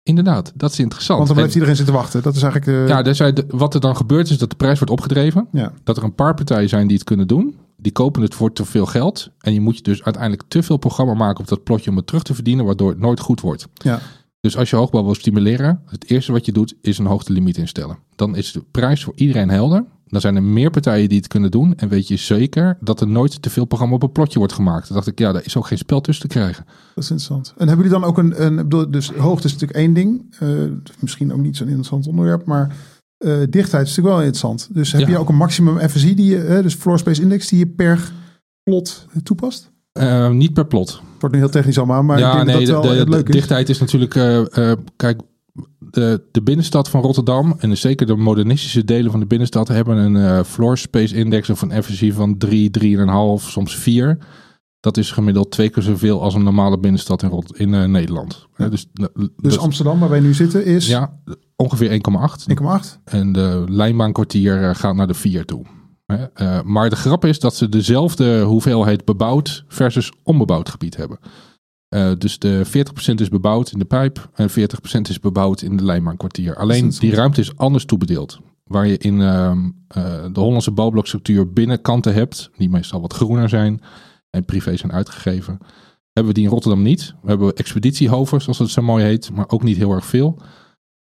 [0.04, 1.18] Inderdaad, dat is interessant.
[1.18, 2.22] Want dan blijft En- iedereen zitten wachten.
[2.22, 2.94] Dat is eigenlijk de...
[2.94, 5.48] ja, dus wat er dan gebeurt is dat de prijs wordt opgedreven.
[5.52, 5.72] Ja.
[5.84, 7.58] Dat er een paar partijen zijn die het kunnen doen.
[7.78, 9.30] Die kopen het voor te veel geld.
[9.40, 12.08] En je moet je dus uiteindelijk te veel programma maken op dat plotje om het
[12.08, 13.68] terug te verdienen, waardoor het nooit goed wordt.
[13.74, 14.00] Ja.
[14.40, 17.98] Dus als je hoogbouw wil stimuleren, het eerste wat je doet is een hoogtelimiet instellen.
[18.16, 19.86] Dan is de prijs voor iedereen helder.
[20.16, 21.74] Dan zijn er meer partijen die het kunnen doen.
[21.78, 24.86] En weet je zeker dat er nooit te veel programma op een plotje wordt gemaakt.
[24.88, 26.66] Toen dacht ik, ja, daar is ook geen spel tussen te krijgen.
[26.66, 27.54] Dat is interessant.
[27.58, 30.36] En hebben jullie dan ook een, een ik bedoel, dus hoogte is natuurlijk één ding.
[30.40, 30.50] Eh,
[31.00, 32.76] misschien ook niet zo'n interessant onderwerp, maar
[33.18, 34.70] eh, dichtheid is natuurlijk wel interessant.
[34.72, 35.08] Dus heb Ja.
[35.08, 38.12] je ook een maximum FSI, die je, eh, dus floor space index, die je per
[38.64, 39.72] plot toepast?
[40.32, 40.90] Niet per plot.
[40.90, 42.98] Het wordt nu heel technisch allemaal, maar ik ja, denk nee, dat dat de, wel
[42.98, 43.34] de, de leuk is.
[43.36, 44.12] dichtheid is natuurlijk.
[44.96, 45.22] kijk,
[45.92, 50.16] de, de binnenstad van Rotterdam en zeker de modernistische delen van de binnenstad hebben een
[50.16, 54.18] eh, floor space index of een FSI van 3, 3,5, soms 4.
[54.80, 58.48] Dat is gemiddeld twee keer zoveel als een normale binnenstad in, Rot in eh, Nederland.
[58.58, 58.70] Ja.
[58.70, 61.20] Dus Dus dus- Amsterdam, waar wij nu zitten, is ja,
[61.56, 62.46] ongeveer 1,8.
[62.48, 63.00] 1,8.
[63.04, 65.66] En de lijnbaankwartier eh, gaat naar de 4 toe.
[66.64, 71.20] Maar de grap is dat ze dezelfde hoeveelheid bebouwd versus onbebouwd gebied hebben.
[71.96, 74.54] Eh, dus de 40% is bebouwd in de pijp en 40%
[75.10, 76.56] is bebouwd in de lijnbaankwartier.
[76.56, 78.40] Alleen die ruimte is anders toebedeeld.
[78.64, 83.82] Waar je in ehm, eh, de Hollandse bouwblokstructuur binnenkanten hebt, die meestal wat groener zijn
[84.30, 85.58] en privé zijn uitgegeven.
[86.12, 87.14] Hebben we die in Rotterdam niet.
[87.22, 90.42] We hebben expeditiehoven, zoals het zo mooi heet, maar ook niet heel erg veel.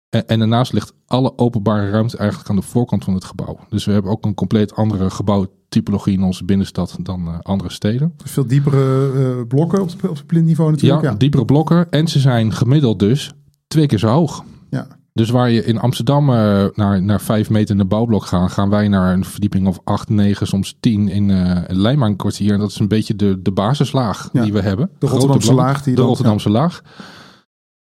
[0.10, 3.60] En, en daarnaast ligt alle openbare ruimte eigenlijk aan de voorkant van het gebouw.
[3.70, 8.14] Dus we hebben ook een compleet andere gebouwtypologie in onze binnenstad dan eh, andere steden.
[8.18, 11.04] Dus veel diepere eh, blokken op, het plintniveau natuurlijk.
[11.04, 11.92] Ja, Ja, diepere blokken.
[11.92, 13.32] En ze zijn gemiddeld dus
[13.68, 14.44] twee keer zo hoog.
[14.70, 14.88] ja.
[15.18, 18.70] Dus waar je in Amsterdam eh, naar, naar vijf meter in de bouwblok gaat, gaan
[18.70, 22.54] wij naar een verdieping of acht, negen, soms tien in uh, Lijmaankwartier.
[22.54, 24.90] En dat is een beetje de, de basislaag Ja, die we hebben.
[25.00, 25.84] De Grote Rotterdamse laag.
[25.84, 26.82] Die De Rotterdamse laag.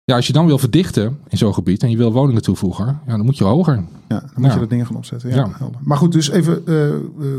[0.09, 3.15] Ja, als je dan wil verdichten in zo'n gebied en je wil woningen toevoegen, ja,
[3.17, 3.75] dan moet je hoger.
[4.07, 4.53] Ja, dan moet Ja.
[4.55, 5.29] je er dingen gaan opzetten.
[5.29, 5.49] Ja.
[5.83, 6.75] Maar goed, dus even eh,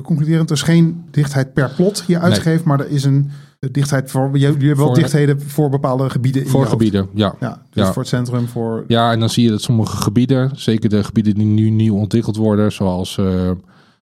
[0.03, 0.51] concluderend.
[0.51, 4.31] Er is geen dichtheid per plot hier uitgegeven, maar er is een eh, dichtheid voor...
[4.33, 7.35] Je, je hebt wel Voor- dichtheden voor bepaalde gebieden in Voor gebieden, ja.
[7.41, 7.93] Ja, dus Ja.
[7.93, 8.85] voor het centrum, voor...
[8.87, 12.37] Ja, en dan zie je dat sommige gebieden, zeker de gebieden die nu nieuw ontwikkeld
[12.37, 13.25] worden, zoals eh,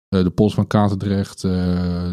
[0.09, 1.51] de Pols van Katendrecht, eh,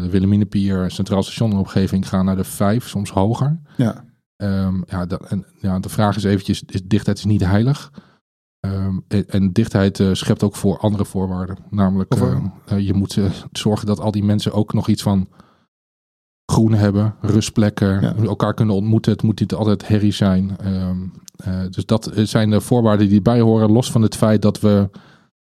[0.02, 3.58] de Wilhelminapier, Centraal Station en omgeving, gaan naar de vijf, soms hoger.
[3.76, 4.04] Ja,
[4.38, 7.92] Ehm, ja, dat, en, ja, de vraag is eventjes, is, dichtheid is niet heilig.
[8.60, 11.56] Ehm, en, en dichtheid eh, schept ook voor andere voorwaarden.
[11.70, 13.18] Namelijk, eh, eh, eh, je moet
[13.52, 15.28] zorgen dat al die mensen ook nog iets van
[16.52, 18.14] groen hebben, rustplekken, Ja.
[18.14, 19.12] elkaar kunnen ontmoeten.
[19.12, 20.56] Het moet niet altijd herrie zijn.
[20.56, 21.06] Ehm,
[21.70, 23.72] dus dat zijn de voorwaarden die erbij horen.
[23.72, 24.90] Los van het feit dat we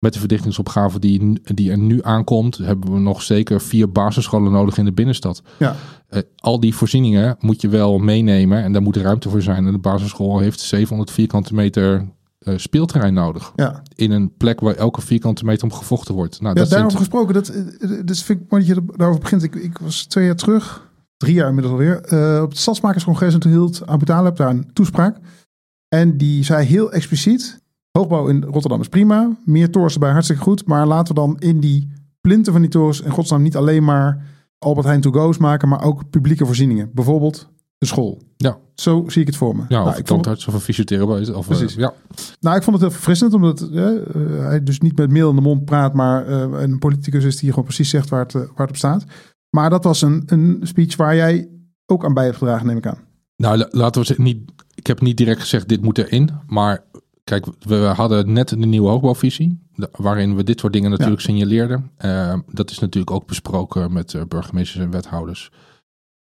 [0.01, 4.77] met de verdichtingsopgave die, die er nu aankomt, hebben we nog zeker vier basisscholen nodig
[4.77, 5.41] in de binnenstad.
[5.59, 5.75] ja,
[6.07, 9.65] Eh, al die voorzieningen moet je wel meenemen en daar moet ruimte voor zijn.
[9.65, 12.07] En de basisschool heeft 700 vierkante meter
[12.39, 13.51] eh, speelterrein nodig.
[13.55, 13.81] ja.
[13.95, 16.41] In een plek waar elke vierkante meter om gevochten wordt.
[16.41, 19.21] Nou, ja dat daarover gesproken, dat, eh, dus vind ik mooi dat je er- daarover
[19.21, 19.43] begint.
[19.43, 21.97] Ik, ik was twee jaar terug, drie jaar inmiddels alweer,
[22.43, 25.17] op het Stadsmakerscongres en toen hield Abu Taleb daar een toespraak.
[25.87, 27.60] En die zei heel expliciet,
[27.91, 31.59] hoogbouw in Rotterdam is prima, meer torens erbij hartstikke goed, maar laten we dan in
[31.59, 34.25] die plinten van die torens in godsnaam niet alleen maar
[34.57, 36.89] Albert Heijn to-go's maken, maar ook publieke voorzieningen.
[36.93, 38.21] Bijvoorbeeld de school.
[38.37, 38.57] Ja.
[38.75, 39.61] Zo zie ik het voor me.
[39.61, 41.33] ja, nou, of ik vond, of een fysiotherapeut.
[41.33, 41.75] Of, eh, Precies.
[41.75, 41.93] ja.
[42.39, 44.03] nou, ik vond het heel verfrissend, omdat eh, eh,
[44.39, 47.63] hij dus niet met meel in de mond praat, maar een politicus is die gewoon
[47.65, 49.03] precies zegt waar het, waar het op staat.
[49.49, 51.49] Maar dat was een, een speech waar jij
[51.85, 52.97] ook aan bij hebt gedragen, neem ik aan.
[53.35, 56.29] Nou, la- laten we zeggen, niet, ik heb niet direct gezegd dit moet erin.
[56.47, 56.83] Maar
[57.39, 59.59] kijk, we hadden net een nieuwe hoogbouwvisie.
[59.91, 61.91] Waarin we dit soort dingen natuurlijk signaleerden.
[61.97, 65.51] Eh, dat is natuurlijk ook besproken met eh, burgemeesters en wethouders.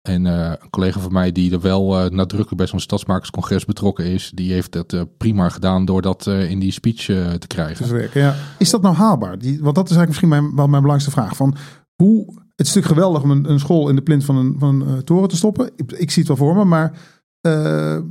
[0.02, 4.32] En eh, een collega van mij die er wel nadrukkelijk bij zo'n stadsmakerscongres betrokken is,
[4.34, 7.06] die heeft dat prima gedaan door dat in die speech
[7.39, 8.10] te krijgen.
[8.13, 8.36] Ja.
[8.58, 9.39] Is dat nou haalbaar?
[9.39, 11.36] Die, want dat is eigenlijk misschien mijn, wel mijn belangrijkste vraag.
[11.36, 11.56] Van
[11.96, 14.82] hoe, het is natuurlijk geweldig om een, een school in de plint van een, van
[14.82, 15.72] een toren te stoppen.
[15.76, 16.93] Ik, ik zie het wel voor me, maar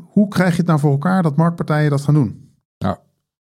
[0.01, 2.46] hoe krijg je het nou voor elkaar dat marktpartijen dat gaan doen?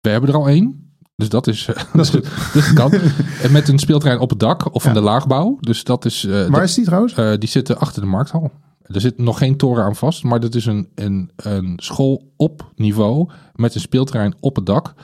[0.01, 0.93] We hebben er al één.
[1.17, 2.93] Dus dat is, Dat is dus dat kan.
[3.43, 4.89] En met een speelterrein op het dak of Ja.
[4.89, 5.57] in de laagbouw.
[5.61, 6.25] Dus dat is.
[6.25, 7.13] eh, Waar dat- is die trouwens?
[7.15, 8.51] Eh, die zitten achter de markthal.
[8.83, 12.73] Er zit nog geen toren aan vast, maar dat is een, een, een school op
[12.75, 14.95] niveau met een speelterrein op het dak.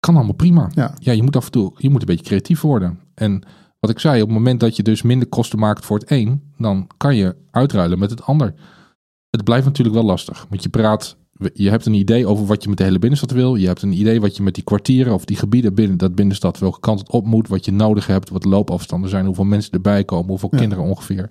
[0.00, 0.70] Kan allemaal prima.
[0.74, 0.94] Ja.
[0.98, 3.00] ja, je moet af en toe je moet een beetje creatief worden.
[3.14, 3.42] En
[3.80, 6.42] wat ik zei, op het moment dat je dus minder kosten maakt voor het een,
[6.56, 8.54] dan kan je uitruilen met het ander.
[9.30, 11.16] Het blijft natuurlijk wel lastig, want je praat,
[11.54, 13.54] je hebt een idee over wat je met de hele binnenstad wil.
[13.54, 16.58] Je hebt een idee wat je met die kwartieren of die gebieden binnen dat binnenstad
[16.58, 19.72] welke kant het op moet, wat je nodig hebt, wat de loopafstanden zijn, hoeveel mensen
[19.72, 20.58] erbij komen, hoeveel Ja.
[20.58, 21.28] kinderen ongeveer.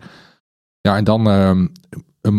[0.82, 1.67] Ja, en dan ehm,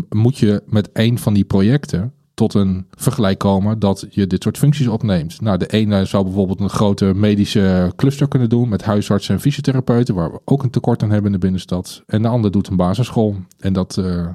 [0.08, 4.58] moet je met één van die projecten tot een vergelijk komen dat je dit soort
[4.58, 5.40] functies opneemt.
[5.40, 10.14] Nou, de ene zou bijvoorbeeld een grote medische cluster kunnen doen met huisartsen en fysiotherapeuten,
[10.14, 12.02] waar we ook een tekort aan hebben in de binnenstad.
[12.06, 13.36] En de ander doet een basisschool.
[13.58, 14.26] En dat, eh,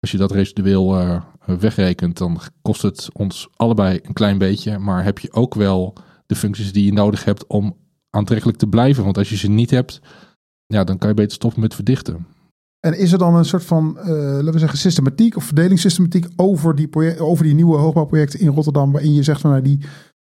[0.00, 1.22] als je dat residueel eh,
[1.58, 4.78] wegrekent, dan kost het ons allebei een klein beetje.
[4.78, 5.94] Maar heb je ook wel
[6.26, 7.76] de functies die je nodig hebt om
[8.10, 9.04] aantrekkelijk te blijven.
[9.04, 10.00] Want als je ze niet hebt,
[10.66, 12.26] ja, dan kan je beter stoppen met verdichten.
[12.80, 16.74] En is er dan een soort van, eh, laten we zeggen, systematiek of verdelingssystematiek over
[16.74, 19.78] die, project, over die nieuwe hoogbouwprojecten in Rotterdam, waarin je zegt van nou, die,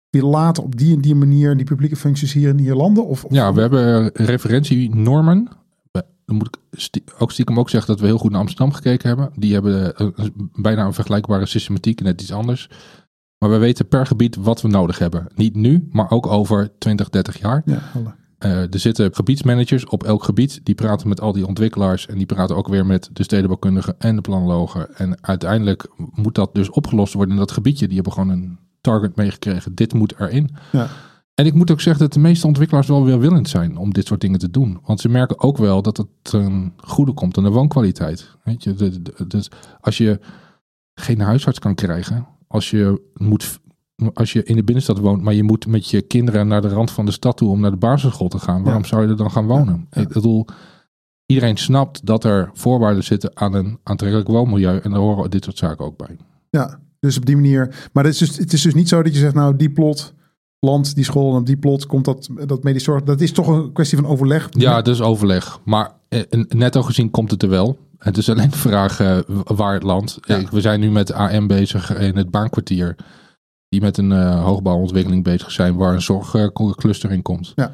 [0.10, 3.06] die laten op die en die manier die publieke functies hier en hier landen?
[3.08, 5.48] Of, of- Ja, we hebben referentienormen.
[6.30, 9.08] Dan moet ik stie- ook stiekem ook zeggen dat we heel goed naar Amsterdam gekeken
[9.08, 9.30] hebben.
[9.36, 10.08] Die hebben eh,
[10.54, 12.70] bijna een vergelijkbare systematiek, net iets anders.
[13.38, 15.28] Maar we weten per gebied wat we nodig hebben.
[15.36, 17.62] Niet nu, maar ook over 20, 30 jaar.
[17.66, 17.82] ja.
[18.38, 20.60] Eh, er zitten gebiedsmanagers op elk gebied.
[20.64, 22.08] Die praten met al die ontwikkelaars.
[22.08, 24.96] En die praten ook weer met de stedenbouwkundigen en de planologen.
[24.96, 27.86] En uiteindelijk moet dat dus opgelost worden in dat gebiedje.
[27.86, 29.76] Die hebben gewoon een target meegekregen.
[29.76, 30.50] Dit moet erin.
[30.72, 30.88] Ja.
[31.40, 34.08] En ik moet ook zeggen dat de meeste ontwikkelaars wel weer willend zijn om dit
[34.08, 34.80] soort dingen te doen.
[34.86, 38.36] Want ze merken ook wel dat het ten goede komt aan de woonkwaliteit.
[38.44, 40.20] Weet je, de- de- dus als je
[40.94, 43.60] geen huisarts kan krijgen, als je moet
[44.14, 46.92] als je in de binnenstad woont, maar je moet met je kinderen naar de rand
[46.92, 48.88] van de stad toe om naar de basisschool te gaan, waarom Ja.
[48.88, 49.88] zou je er dan gaan wonen?
[49.92, 50.02] Ja.
[50.02, 50.46] Ik bedoel,
[51.26, 55.58] iedereen snapt dat er voorwaarden zitten aan een aantrekkelijk woonmilieu en daar horen dit soort
[55.58, 56.18] zaken ook bij.
[56.50, 57.90] Ja, Dus op die manier.
[57.94, 60.14] Maar het is, dus, het is dus niet zo dat je zegt, nou, die plot,
[60.60, 63.04] land, die school en op die plot komt dat, dat medisch zorg.
[63.04, 64.48] Dat is toch een kwestie van overleg.
[64.52, 65.60] Ja, dus overleg.
[65.66, 67.78] Maar eh, netto gezien komt het er wel.
[67.98, 70.18] Het is alleen de vraag eh, waar het landt.
[70.22, 70.38] Ja.
[70.38, 72.96] Eh, We zijn nu met AM bezig in het baankwartier.
[73.70, 77.52] Die met een eh, hoogbouwontwikkeling bezig zijn waar een zorgcluster in komt.
[77.56, 77.72] Ja.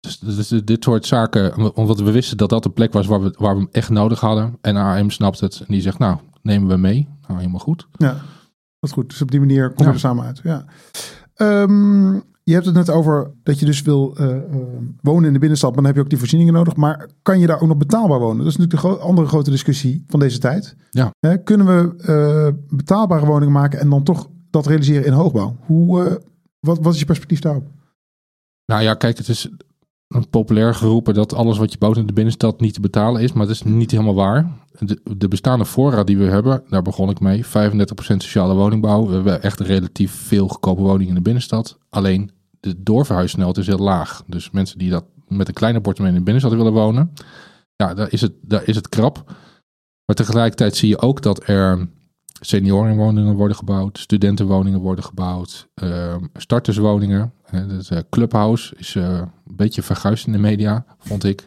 [0.00, 3.34] Dus, dus dit soort zaken, omdat we wisten dat dat een plek was waar we,
[3.38, 4.58] waar we hem echt nodig hadden.
[4.60, 7.08] En AM snapt het en die zegt, nou, nemen we mee.
[7.26, 7.86] Nou, helemaal goed.
[7.96, 8.20] Ja, dat
[8.80, 9.08] is goed.
[9.10, 9.92] Dus op die manier kom je Ja.
[9.92, 10.40] er samen uit.
[10.42, 10.64] Ja.
[11.36, 14.42] Ehm, je hebt het net over dat je dus wil eh, eh,
[15.00, 16.76] wonen in de binnenstad, maar dan heb je ook die voorzieningen nodig.
[16.76, 18.38] Maar kan je daar ook nog betaalbaar wonen?
[18.44, 20.76] Dat is natuurlijk de gro- andere grote discussie van deze tijd.
[20.90, 21.10] Ja.
[21.20, 25.56] Hè, kunnen we eh, betaalbare woningen maken en dan toch dat realiseren in hoogbouw?
[25.60, 26.20] Hoe,
[26.60, 27.66] wat, wat is je perspectief daarop?
[28.66, 29.48] Nou ja, kijk, het is
[30.30, 33.32] populair geroepen dat alles wat je bouwt in de binnenstad niet te betalen is.
[33.32, 34.52] Maar dat is niet helemaal waar.
[34.78, 37.44] De, de bestaande voorraad die we hebben, daar begon ik mee.
[37.44, 37.48] 35%
[38.16, 39.06] sociale woningbouw.
[39.06, 41.78] We hebben echt relatief veel goedkope woningen in de binnenstad.
[41.88, 44.22] Alleen de doorverhuissnelheid is heel laag.
[44.26, 47.12] Dus mensen die dat met een kleine appartement in de binnenstad willen wonen,
[47.76, 49.24] ja, daar is het, daar is het krap.
[50.04, 51.88] Maar tegelijkertijd zie je ook dat er
[52.40, 57.32] seniorenwoningen worden gebouwd, studentenwoningen worden gebouwd, ehm, starterswoningen.
[57.68, 59.04] Dus, eh, Clubhouse is eh,
[59.46, 61.46] een beetje verguisd in de media, vond ik.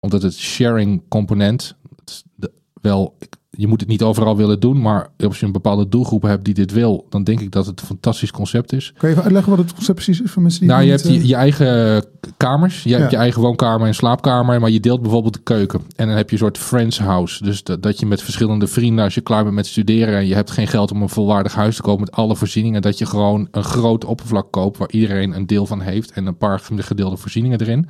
[0.00, 3.16] Omdat het sharing component, het de- wel,
[3.50, 6.54] je moet het niet overal willen doen, maar als je een bepaalde doelgroep hebt die
[6.54, 8.92] dit wil, dan denk ik dat het een fantastisch concept is.
[8.96, 11.08] Kan je even uitleggen wat het concept precies is voor mensen die Nou, je hebt
[11.08, 12.04] je, je eigen
[12.36, 12.82] kamers.
[12.82, 14.60] Je hebt je eigen woonkamer en slaapkamer.
[14.60, 15.80] Maar je deelt bijvoorbeeld de keuken.
[15.96, 17.44] En dan heb je een soort friends house.
[17.44, 20.14] Dus dat, dat je met verschillende vrienden, als je klaar bent met studeren...
[20.14, 22.82] en je hebt geen geld om een volwaardig huis te kopen met alle voorzieningen...
[22.82, 26.12] dat je gewoon een groot oppervlak koopt waar iedereen een deel van heeft...
[26.12, 27.88] en een paar gedeelde voorzieningen erin.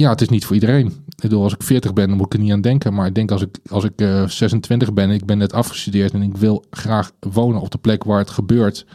[0.00, 0.86] Ja, het is niet voor iedereen.
[0.86, 2.94] Ik bedoel, als ik 40 ben, dan moet ik er niet aan denken.
[2.94, 6.12] Maar ik denk als ik, als ik eh, 26 ben, ik ben net afgestudeerd...
[6.12, 8.86] en ik wil graag wonen op de plek waar het gebeurt...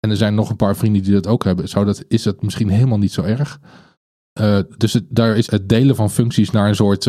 [0.00, 1.68] En er zijn nog een paar vrienden die dat ook hebben.
[1.68, 3.60] Zou dat, is dat misschien helemaal niet zo erg.
[4.32, 7.04] Eh, dus daar is het delen van functies naar een soort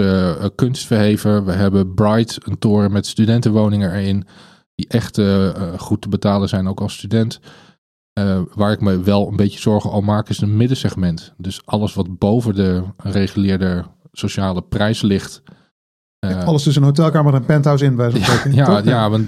[0.72, 1.46] verheven.
[1.46, 4.26] We hebben Bright, een toren met studentenwoningen erin.
[4.76, 5.22] Die echt
[5.78, 7.40] goed te betalen zijn, ook als student.
[8.15, 11.34] Eh, waar ik me wel een beetje zorgen om maak, is een middensegment.
[11.38, 15.41] Dus alles wat boven de reguliere sociale prijs ligt.
[16.19, 18.19] eh, Alles tussen een hotelkamer en een penthouse in, bij zo'n
[18.54, 18.84] ja, toch?
[18.84, 19.28] ja, want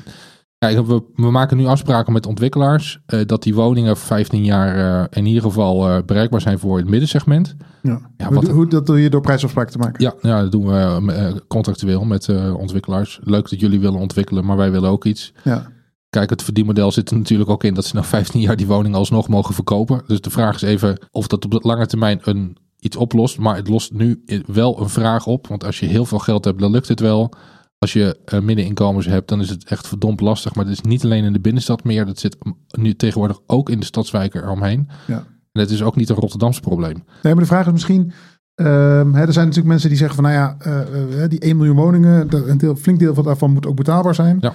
[0.58, 5.26] kijk, we, we maken nu afspraken met ontwikkelaars eh, dat die woningen 15 jaar in
[5.26, 7.56] ieder geval bereikbaar zijn voor het middensegment.
[7.82, 8.00] Ja.
[8.18, 10.04] Ja, hoe, wat- hoe, dat doe je door prijsafspraken te maken.
[10.04, 13.20] Ja, ja dat doen we contractueel met ontwikkelaars.
[13.24, 15.34] Leuk dat jullie willen ontwikkelen, maar wij willen ook iets.
[15.44, 15.76] Ja.
[16.10, 18.96] Kijk, het verdienmodel zit er natuurlijk ook in dat ze na 15 jaar die woning
[18.96, 20.02] alsnog mogen verkopen.
[20.08, 23.38] Dus de vraag is even of dat op de lange termijn een, iets oplost.
[23.38, 25.48] Maar het lost nu wel een vraag op.
[25.48, 27.34] Want als je heel veel geld hebt, dan lukt het wel.
[27.80, 30.56] Als je eh, middeninkomens hebt, dan is het echt verdomd lastig.
[30.56, 32.06] Maar het is niet alleen in de binnenstad meer.
[32.06, 32.38] Dat zit
[32.78, 34.90] nu tegenwoordig ook in de stadswijken eromheen.
[35.08, 35.26] Ja.
[35.52, 37.04] En het is ook niet een Rotterdamse probleem.
[37.22, 38.12] Nee, maar de vraag is misschien.
[38.56, 41.58] ehm, hè, er zijn natuurlijk mensen die zeggen van, nou ja, eh, eh, die 1
[41.58, 44.38] miljoen woningen, een deel, flink deel van daarvan moet ook betaalbaar zijn.
[44.40, 44.54] Ja.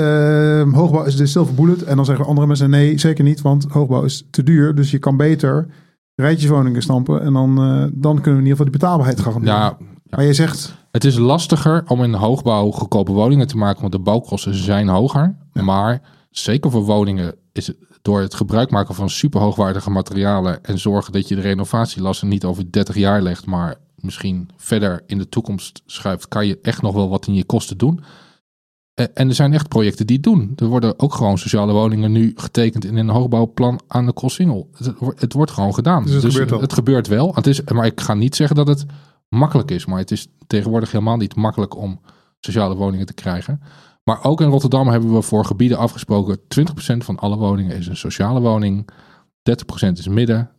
[0.00, 1.82] Ehm, hoogbouw is dus silver bullet.
[1.82, 4.74] En dan zeggen andere mensen, nee, zeker niet, want hoogbouw is te duur.
[4.74, 5.66] Dus je kan beter
[6.14, 9.58] rijtjeswoningen stampen en dan, eh, dan kunnen we in ieder geval die betaalbaarheid garanderen.
[9.58, 13.92] Ja, Maar je zegt, Het is lastiger om in hoogbouw goedkope woningen te maken, want
[13.92, 15.36] de bouwkosten zijn hoger.
[15.52, 20.78] Maar zeker voor woningen is het door het gebruik maken van super hoogwaardige materialen en
[20.78, 25.28] zorgen dat je de renovatielasten niet over 30 jaar legt, maar misschien verder in de
[25.28, 28.00] toekomst schuift, kan je echt nog wel wat in je kosten doen.
[29.00, 30.52] Eh, En er zijn echt projecten die het doen.
[30.56, 34.70] Er worden ook gewoon sociale woningen nu getekend in een hoogbouwplan aan de Koolsingel.
[34.74, 36.04] Het, wordt- het wordt gewoon gedaan.
[36.04, 36.60] Dus het gebeurt wel.
[36.60, 37.34] Het gebeurt wel.
[37.34, 38.84] Het is, maar ik ga niet zeggen dat het
[39.28, 39.86] makkelijk is.
[39.86, 42.00] Maar het is tegenwoordig helemaal niet makkelijk om
[42.40, 43.60] sociale woningen te krijgen.
[44.04, 46.38] Maar ook in Rotterdam hebben we voor gebieden afgesproken...
[46.38, 46.42] 20%
[46.96, 48.88] van alle woningen is een sociale woning.
[49.86, 50.50] 30% is midden.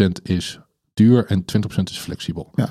[0.00, 0.60] 30% is
[0.94, 1.24] duur.
[1.26, 2.50] En 20% is flexibel.
[2.54, 2.68] Ja.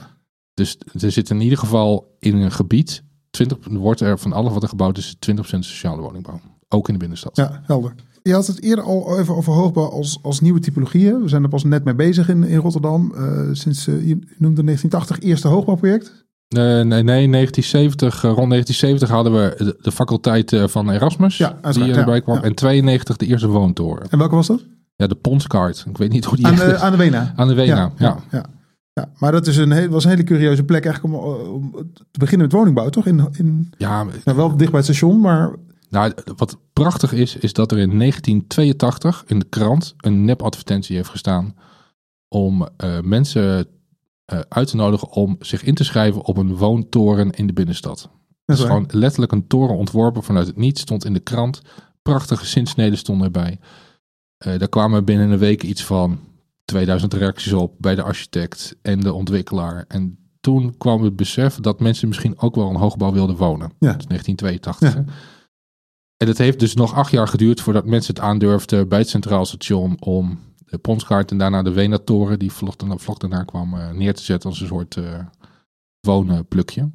[0.53, 3.03] Dus er zit in ieder geval in een gebied...
[3.31, 5.15] 20, wordt er van alles wat er gebouwd is...
[5.31, 6.39] 20% sociale woningbouw.
[6.67, 7.35] Ook in de binnenstad.
[7.35, 7.93] ja, helder.
[8.23, 11.21] Je had het eerder al even over hoogbouw als, als nieuwe typologieën.
[11.21, 13.13] We zijn er pas net mee bezig in, in Rotterdam.
[13.15, 16.27] Eh, sinds, eh, je noemde 1980 eerste hoogbouwproject.
[16.47, 21.37] Eh, nee, nee, 1970, eh, rond 1970 hadden we de, de faculteit van Erasmus.
[21.37, 22.35] Ja, die ja, kwam.
[22.35, 22.41] ja.
[22.43, 24.09] En 92 de eerste woontoren.
[24.09, 24.65] En welke was dat?
[24.95, 25.85] Ja, de Ponskaart.
[25.89, 26.79] Ik weet niet hoe die Aan de, is.
[26.79, 27.33] aan de Wena.
[27.35, 28.17] Aan de Wena, ja.
[28.31, 28.45] ja,
[28.93, 29.11] ja.
[29.17, 31.71] Maar dat is een heel, was een hele curieuze plek eigenlijk om, om
[32.11, 33.05] te beginnen met woningbouw, toch?
[33.05, 35.55] In, in, Ja, nou, wel dicht bij het station, maar
[35.89, 41.09] nou, wat prachtig is, is dat er in 1982 in de krant een nepadvertentie heeft
[41.09, 41.55] gestaan
[42.27, 43.67] om eh, mensen
[44.25, 48.01] eh, uit te nodigen om zich in te schrijven op een woontoren in de binnenstad.
[48.01, 48.11] dat
[48.45, 51.61] Dat is gewoon letterlijk een toren ontworpen vanuit het niets, stond in de krant.
[52.01, 53.59] prachtige zinsneden stonden erbij.
[54.37, 56.19] Eh daar kwamen binnen een week iets van
[56.69, 59.85] 2000 reacties op bij de architect en de ontwikkelaar.
[59.87, 63.71] En toen kwam het besef dat mensen misschien ook wel een hoogbouw wilden wonen.
[63.79, 63.91] Ja.
[63.91, 64.93] Dat is 1982.
[64.93, 64.99] Ja.
[64.99, 65.03] hè.
[66.17, 69.45] En het heeft dus nog acht jaar geduurd voordat mensen het aandurfden bij het Centraal
[69.45, 74.23] Station om de Ponskaart en daarna de Wenatoren, die vlak daarna, kwam, eh, neer te
[74.23, 75.19] zetten als een soort eh
[75.99, 76.91] woonplukje.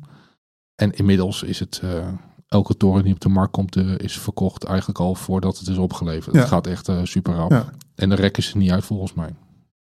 [0.75, 2.09] En inmiddels is het, eh,
[2.47, 6.35] elke toren die op de markt komt, is verkocht eigenlijk al voordat het is opgeleverd.
[6.35, 6.41] Ja.
[6.41, 7.73] Het gaat echt super rap.
[7.95, 9.35] En de rekken ze niet uit volgens mij.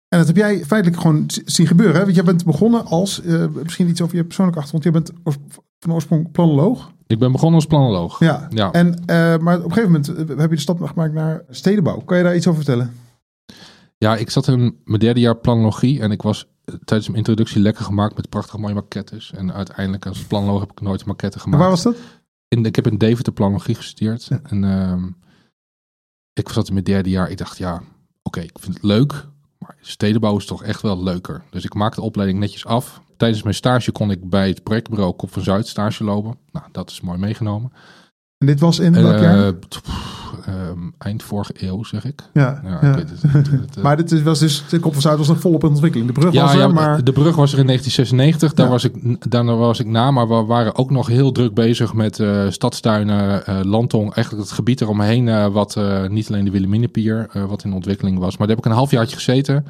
[0.09, 1.95] En dat heb jij feitelijk gewoon zien gebeuren.
[1.95, 2.01] Hè?
[2.03, 4.95] Want jij bent begonnen als, eh, misschien iets over je persoonlijke achtergrond.
[4.95, 5.37] Je bent
[5.79, 6.91] van oorsprong planoloog.
[7.07, 8.19] Ik ben begonnen als planoloog.
[8.19, 8.47] Ja.
[8.49, 8.71] Ja.
[8.71, 11.97] En, eh, maar op een gegeven moment eh, heb je de stap gemaakt naar stedenbouw.
[11.99, 12.93] Kan je daar iets over vertellen?
[13.97, 17.85] Ja, ik zat in mijn derde jaar planologie en ik was tijdens mijn introductie lekker
[17.85, 19.31] gemaakt met prachtige mooie maquettes.
[19.31, 21.61] En uiteindelijk als planoloog heb ik nooit maquetten En gemaakt.
[21.61, 21.95] waar was dat?
[22.47, 24.25] in, ik heb in Deventer planologie gestudeerd.
[24.25, 24.39] Ja.
[24.43, 25.07] En ehm,
[26.33, 27.29] ik zat in mijn derde jaar.
[27.29, 27.81] Ik dacht, ja,
[28.23, 29.27] oké, ik vind het leuk.
[29.81, 31.43] Stedenbouw is toch echt wel leuker.
[31.49, 33.01] Dus ik maakte de opleiding netjes af.
[33.17, 36.37] Tijdens mijn stage kon ik bij het projectbureau Kop van Zuid stage lopen.
[36.51, 37.71] Nou, dat is mooi meegenomen.
[38.39, 39.53] En dit was in welk Eh, jaar?
[39.53, 39.81] pff,
[40.45, 42.21] ehm, eind vorige eeuw, zeg ik.
[42.33, 42.61] Ja.
[42.63, 42.89] Ja, ja.
[42.89, 43.21] ik weet het.
[43.31, 45.69] het- het, eh, Maar dit was dus, de Kop van Zuid was nog volop in
[45.69, 46.07] ontwikkeling.
[46.13, 47.03] De brug ja, was er, maar...
[47.03, 48.53] de brug was er in 1996.
[48.53, 51.93] Daar, was ik, daar was ik na, maar we waren ook nog heel druk bezig
[51.93, 54.13] met eh, stadstuinen, eh landtong.
[54.13, 58.19] Eigenlijk het gebied eromheen, eh, wat eh, niet alleen de Wilhelminapier, eh wat in ontwikkeling
[58.19, 58.37] was.
[58.37, 59.65] Maar daar heb ik een halfjaartje gezeten.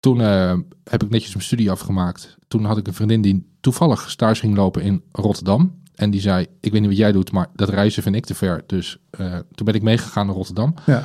[0.00, 0.52] Toen eh,
[0.84, 2.36] heb ik netjes mijn studie afgemaakt.
[2.48, 5.78] Toen had ik een vriendin die toevallig stage ging lopen in Rotterdam.
[6.00, 8.34] En die zei, ik weet niet wat jij doet, maar dat reizen vind ik te
[8.34, 8.62] ver.
[8.66, 10.74] Dus eh, toen ben ik meegegaan naar Rotterdam.
[10.86, 11.04] Ja.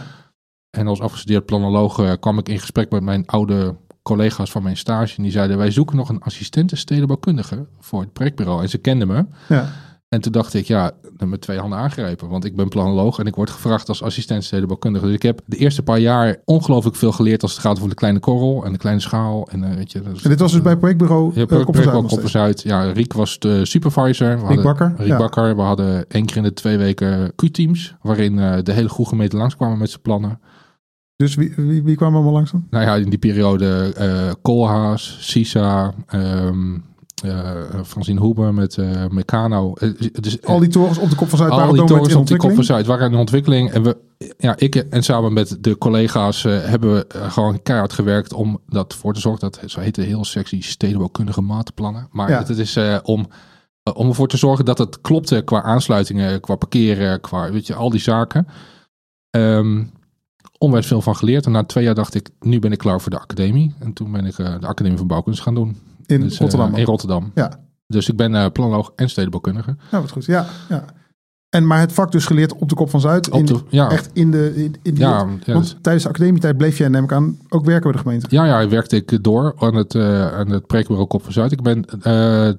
[0.70, 4.78] En als afgestudeerd planoloog eh, kwam ik in gesprek met mijn oude collega's van mijn
[4.78, 5.18] stage.
[5.18, 8.62] En die zeiden, wij zoeken nog een assistente stedenbouwkundige voor het projectbureau.
[8.62, 9.26] En ze kenden me.
[9.50, 9.70] Ja.
[10.10, 10.92] En toen dacht ik, ja,
[11.26, 12.30] met twee handen aangrijpen.
[12.30, 15.06] Want ik ben planoloog en ik word gevraagd als assistent stedenbouwkundige.
[15.06, 17.96] Dus ik heb de eerste paar jaar ongelooflijk veel geleerd als het gaat over de
[17.96, 19.48] kleine korrel en de kleine schaal.
[19.48, 21.46] En, eh, weet je, En dit was dus bij projectbureau ja,
[22.24, 22.26] eh.
[22.26, 22.62] Zuid.
[22.62, 24.36] Ja, Riek was de supervisor.
[24.40, 25.18] We hadden- Bakker, Riek ja.
[25.18, 25.56] Bakker.
[25.56, 27.96] We hadden één keer in de twee weken Q-teams.
[28.02, 30.40] Waarin eh, de hele goede gemeente langskwamen met zijn plannen.
[31.16, 32.68] Dus wie, wie, wie kwam allemaal langs dan?
[32.70, 36.80] Nou ja, in die periode eh Koolhaas, Sisa, ehm eh
[37.86, 39.74] Francine Hoeber met eh Meccano.
[39.74, 42.28] Eh, dus, Al die torens op de Kop van Zuid al waren die torens op
[42.28, 42.64] die kop van.
[42.64, 43.72] Zuid waren in ontwikkeling.
[43.72, 43.98] En we,
[44.38, 48.60] ja, ik en samen met de collega's eh, hebben we eh, gewoon keihard gewerkt om
[48.68, 49.50] dat voor te zorgen.
[49.52, 52.08] Dat zo heette heel sexy stedenbouwkundige maatplannen.
[52.12, 52.38] Maar Ja.
[52.38, 53.28] het, het is eh, om,
[53.84, 57.76] eh, om ervoor te zorgen dat het klopte qua aansluitingen, qua parkeren, qua weet je,
[57.76, 58.48] al die zaken.
[59.30, 59.84] Ehm
[60.58, 61.46] onwijs veel van geleerd.
[61.46, 63.74] En na twee jaar dacht ik, nu ben ik klaar voor de academie.
[63.80, 65.78] En toen ben ik eh, de academie van bouwkunst gaan doen.
[66.08, 66.76] In Dus, eh, Rotterdam.
[66.76, 67.32] in Rotterdam.
[67.36, 67.60] Ja.
[67.88, 69.76] Dus ik ben eh planoloog en stedenbouwkundige.
[69.92, 70.26] Ja, wat goed.
[70.26, 70.86] Ja, ja.
[71.50, 73.30] En maar het vak dus geleerd op de Kop van Zuid.
[73.30, 74.54] Op in, de, ja, Echt in de...
[74.56, 77.66] In, in die ja, ja, Want tijdens de academietijd bleef jij, neem ik aan, ook
[77.66, 78.26] werken bij de gemeente.
[78.30, 81.52] Ja, ja, werkte ik door aan het, eh aan het projectbureau Kop van Zuid.
[81.52, 82.50] Ik ben, eh,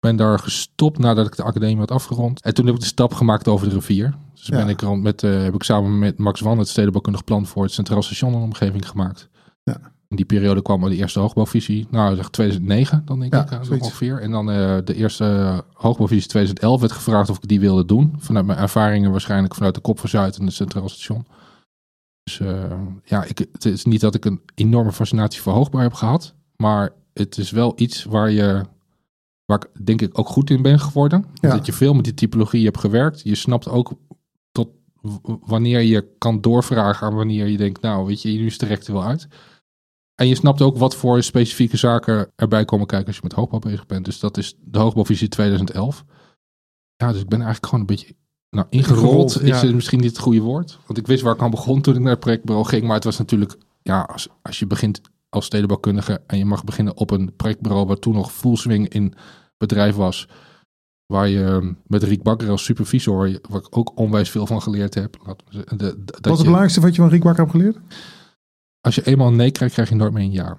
[0.00, 2.42] ben daar gestopt nadat ik de academie had afgerond.
[2.42, 4.14] En toen heb ik de stap gemaakt over de rivier.
[4.34, 4.56] Dus Ja.
[4.56, 7.62] ben ik rond met, eh, heb ik samen met Max Wan het stedenbouwkundig plan voor
[7.62, 9.28] het Centraal Station en omgeving gemaakt.
[9.62, 9.76] Ja.
[10.08, 11.86] In die periode kwam de eerste hoogbouwvisie.
[11.90, 14.20] Nou, zeg 2009 dan denk Ja, ik eh, ongeveer.
[14.20, 18.14] En dan eh, de eerste eh, hoogbouwvisie 2011 werd gevraagd of ik die wilde doen.
[18.18, 21.26] Vanuit mijn ervaringen waarschijnlijk vanuit de Kop van Zuid en het Centraal Station.
[22.22, 22.40] Dus
[23.04, 26.34] ja, ik, het is niet dat ik een enorme fascinatie voor hoogbouw heb gehad.
[26.56, 28.62] Maar het is wel iets waar je,
[29.44, 31.24] waar ik denk ik ook goed in ben geworden.
[31.34, 31.50] Ja.
[31.50, 33.20] Dat je veel met die typologie hebt gewerkt.
[33.24, 33.92] Je snapt ook
[34.52, 34.68] tot
[35.44, 38.92] wanneer je kan doorvragen aan wanneer je denkt, nou weet je, nu is het er
[38.92, 39.28] wel uit.
[40.16, 43.58] En je snapt ook wat voor specifieke zaken erbij komen kijken als je met hoogbouw
[43.58, 44.04] bezig bent.
[44.04, 46.04] Dus dat is de hoogbouwvisie 2011.
[46.96, 48.14] Ja, dus ik ben eigenlijk gewoon een beetje
[48.50, 49.42] nou, ingerold.
[49.42, 49.72] Is ja.
[49.74, 50.78] misschien niet het goede woord.
[50.86, 52.82] Want ik wist waar ik aan begon toen ik naar het projectbureau ging.
[52.84, 56.96] Maar het was natuurlijk, ja, als, als je begint als stedenbouwkundige en je mag beginnen
[56.96, 59.14] op een projectbureau wat toen nog full swing in
[59.56, 60.28] bedrijf was.
[61.06, 64.94] Waar je ehm, met Riek Bakker als supervisor, waar ik ook onwijs veel van geleerd
[64.94, 65.36] heb.
[65.48, 67.76] De- de- dat Wat is het je- belangrijkste wat je van Riek Bakker hebt geleerd?
[68.86, 70.56] Als je eenmaal een nee krijgt, krijg je nooit meer een ja.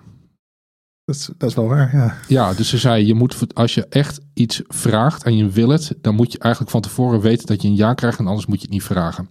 [1.06, 2.18] Dat is, dat is wel waar, ja.
[2.28, 5.94] Ja, dus ze zei, je moet, als je echt iets vraagt en je wil het,
[6.02, 8.56] dan moet je eigenlijk van tevoren weten dat je een ja krijgt en anders moet
[8.56, 9.30] je het niet vragen.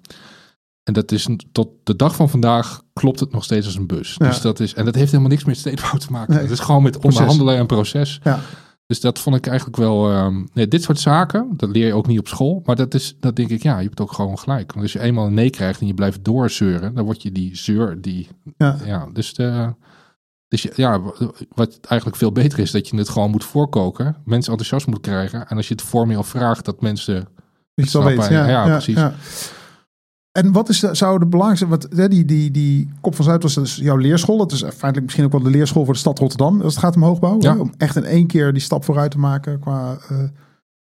[0.82, 4.14] En dat is tot de dag van vandaag klopt het nog steeds als een bus.
[4.18, 4.26] Ja.
[4.26, 6.34] Dus dat is, en dat heeft helemaal niks met stedenbouw te maken.
[6.34, 6.42] Nee.
[6.42, 8.20] Het is gewoon met onderhandelen en proces.
[8.22, 8.40] Ja.
[8.87, 10.11] Dus dat vond ik eigenlijk wel.
[10.11, 12.62] ehm, nee, dit soort zaken, dat leer je ook niet op school.
[12.64, 14.72] Maar dat is, dat denk ik, ja, je hebt ook gewoon gelijk.
[14.72, 17.57] Want als je eenmaal een nee krijgt en je blijft doorzeuren, dan word je die
[17.57, 18.28] zeur die.
[18.57, 18.76] Ja.
[18.84, 19.74] Ja, dus de.
[20.49, 21.01] Dus ja,
[21.55, 24.16] wat eigenlijk veel beter is, dat je het gewoon moet voorkoken.
[24.24, 25.49] Mensen enthousiast moet krijgen.
[25.49, 27.28] En als je het formeel vraagt, dat mensen
[27.74, 28.26] het Snap weet.
[28.26, 28.32] je.
[28.34, 29.01] Ja, Ja, precies.
[30.37, 33.43] En wat is de, zou de belangrijkste, wat, hè, die, die, die Kop van Zuid
[33.43, 34.37] was dus jouw leerschool.
[34.37, 36.61] Dat is feitelijk misschien ook wel de leerschool voor de stad Rotterdam.
[36.61, 37.37] Als het gaat om hoogbouw.
[37.41, 37.53] Ja.
[37.53, 40.18] Hè, om echt in één keer die stap vooruit te maken qua eh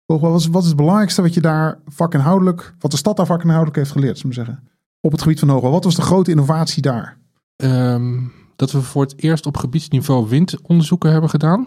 [0.06, 0.30] hoogbouw.
[0.30, 3.76] Wat is, wat is het belangrijkste wat je daar vakinhoudelijk, wat de stad daar vakinhoudelijk
[3.76, 4.68] heeft geleerd, zou ik zeggen?
[5.00, 5.70] Op het gebied van hoogbouw.
[5.70, 7.18] Wat was de grote innovatie daar?
[7.56, 8.22] Ehm,
[8.56, 11.66] dat we voor het eerst op gebiedsniveau windonderzoeken hebben gedaan.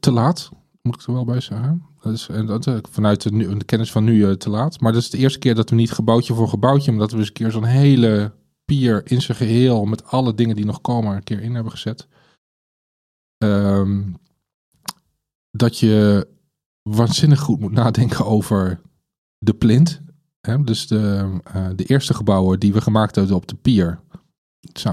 [0.00, 0.50] Te laat,
[0.82, 1.82] moet ik er wel bij zeggen.
[2.02, 4.80] Dat is en dat, eh, vanuit de, nu- de kennis van nu eh, te laat.
[4.80, 7.18] Maar dat is de eerste keer dat we niet gebouwtje voor gebouwtje, maar dat we
[7.18, 8.32] eens een keer zo'n hele
[8.64, 12.06] pier in zijn geheel met alle dingen die nog komen een keer in hebben gezet.
[13.38, 14.02] Ehm,
[15.50, 16.28] dat je
[16.82, 18.80] waanzinnig goed moet nadenken over
[19.38, 20.00] de plint.
[20.40, 20.64] Hè?
[20.64, 24.00] Dus de, eh, de eerste gebouwen die we gemaakt hebben op de pier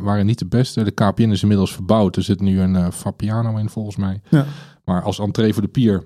[0.01, 0.83] waren niet de beste.
[0.83, 2.15] De KPN is inmiddels verbouwd.
[2.15, 4.21] Er zit nu een Fabiano in volgens mij.
[4.29, 4.45] Ja.
[4.85, 6.03] Maar als entree voor de pier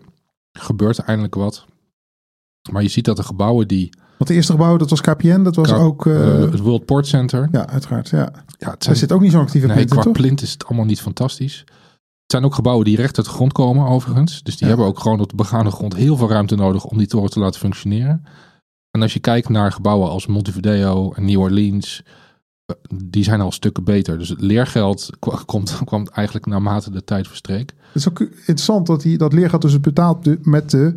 [0.59, 1.65] gebeurt eindelijk wat.
[2.71, 3.89] Maar je ziet dat de gebouwen die...
[4.17, 5.41] Want de eerste gebouw, dat was KPN.
[5.43, 7.47] Dat was ook, eh, eh, het World Port Center.
[7.51, 8.09] ja, uiteraard.
[8.09, 8.31] Ja.
[8.57, 10.13] Ja, het zijn, zit ook niet zo'n actieve nee, in, qua toch?
[10.13, 11.59] plint is het allemaal niet fantastisch.
[11.59, 14.43] Het zijn ook gebouwen die recht uit de grond komen overigens.
[14.43, 14.67] Dus die Ja.
[14.67, 17.39] hebben ook gewoon op de begane grond heel veel ruimte nodig om die toren te
[17.39, 18.23] laten functioneren.
[18.91, 22.03] En als je kijkt naar gebouwen als Montevideo en New Orleans,
[22.95, 24.17] die zijn al stukken beter.
[24.17, 25.09] Dus het leergeld
[25.45, 27.73] komt, kwam eigenlijk naarmate de tijd verstreek.
[27.81, 30.95] Het is ook interessant dat hij dat leergeld dus betaalt de- met de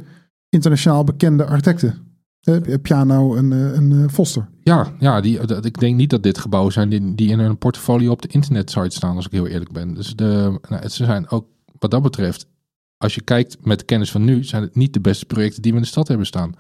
[0.48, 2.04] internationaal bekende architecten.
[2.40, 4.48] Eh, Piano en, eh, en eh, Foster.
[4.62, 7.58] Ja, ja die, dat- ik denk niet dat dit gebouwen zijn die, die in hun
[7.58, 9.94] portfolio op de internetsite staan, als ik heel eerlijk ben.
[9.94, 11.46] Dus de, nou, het zijn ook
[11.78, 12.46] wat dat betreft,
[12.96, 15.70] als je kijkt met de kennis van nu, zijn het niet de beste projecten die
[15.72, 16.54] we in de stad hebben staan.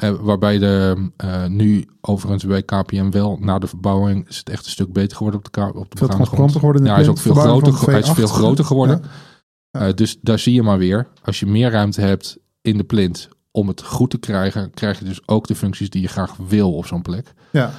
[0.00, 4.64] Eh, waarbij de, eh, nu overigens bij KPM wel, na de verbouwing, is het echt
[4.64, 6.52] een stuk beter geworden op de, op de Veel grond.
[6.52, 6.84] geworden.
[6.84, 8.30] Ja, hij is ook veel groter, hij is veel V8.
[8.30, 9.02] groter geworden.
[9.70, 9.80] Ja.
[9.80, 13.28] Eh, dus daar zie je maar weer, als je meer ruimte hebt in de plint
[13.50, 16.74] om het goed te krijgen, krijg je dus ook de functies die je graag wil
[16.74, 17.32] op zo'n plek.
[17.50, 17.72] Ja.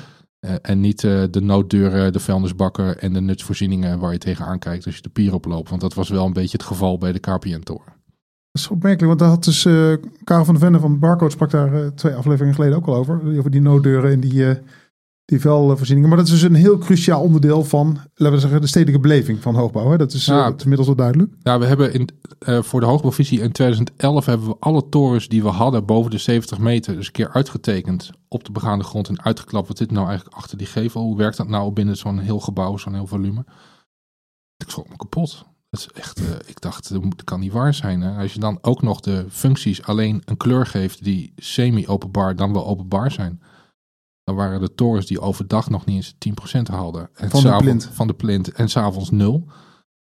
[0.61, 5.01] En niet de nooddeuren, de vuilnisbakken en de nutsvoorzieningen waar je tegenaan kijkt als je
[5.01, 5.69] de pier oploopt.
[5.69, 7.93] Want dat was wel een beetje het geval bij de KPN-toren.
[8.51, 9.93] Dat is opmerkelijk, want daar had dus eh
[10.23, 13.37] Karel van der Venne van Barcode sprak daar eh, twee afleveringen geleden ook al over.
[13.37, 14.55] Over die nooddeuren en die, eh
[15.25, 16.09] die vuilvoorzieningen.
[16.09, 19.41] Maar dat is dus een heel cruciaal onderdeel van, laten we zeggen, de stedelijke beleving
[19.41, 19.89] van hoogbouw.
[19.91, 19.97] Hè?
[19.97, 20.43] Dat is Ja.
[20.43, 21.33] dat is inmiddels wel duidelijk.
[21.39, 22.09] Ja, we hebben in,
[22.63, 26.59] voor de hoogbouwvisie in 2011 hebben we alle torens die we hadden boven de 70
[26.59, 29.67] meter dus een keer uitgetekend op de begaande grond en uitgeklapt.
[29.67, 31.01] Wat zit nou eigenlijk achter die gevel?
[31.01, 33.45] Hoe werkt dat nou binnen zo'n heel gebouw, zo'n heel volume?
[34.57, 35.45] Ik schrok me kapot.
[35.71, 38.01] Dat is echt, eh, ik dacht, dat kan niet waar zijn.
[38.01, 38.21] Hè?
[38.21, 42.65] Als je dan ook nog de functies alleen een kleur geeft die semi-openbaar dan wel
[42.67, 43.41] openbaar zijn.
[44.23, 46.13] Dan waren de torens die overdag nog niet eens
[46.59, 47.09] 10% haalden.
[47.13, 47.89] En Van de plint.
[47.93, 48.51] Van de plint.
[48.51, 49.45] En s'avonds nul.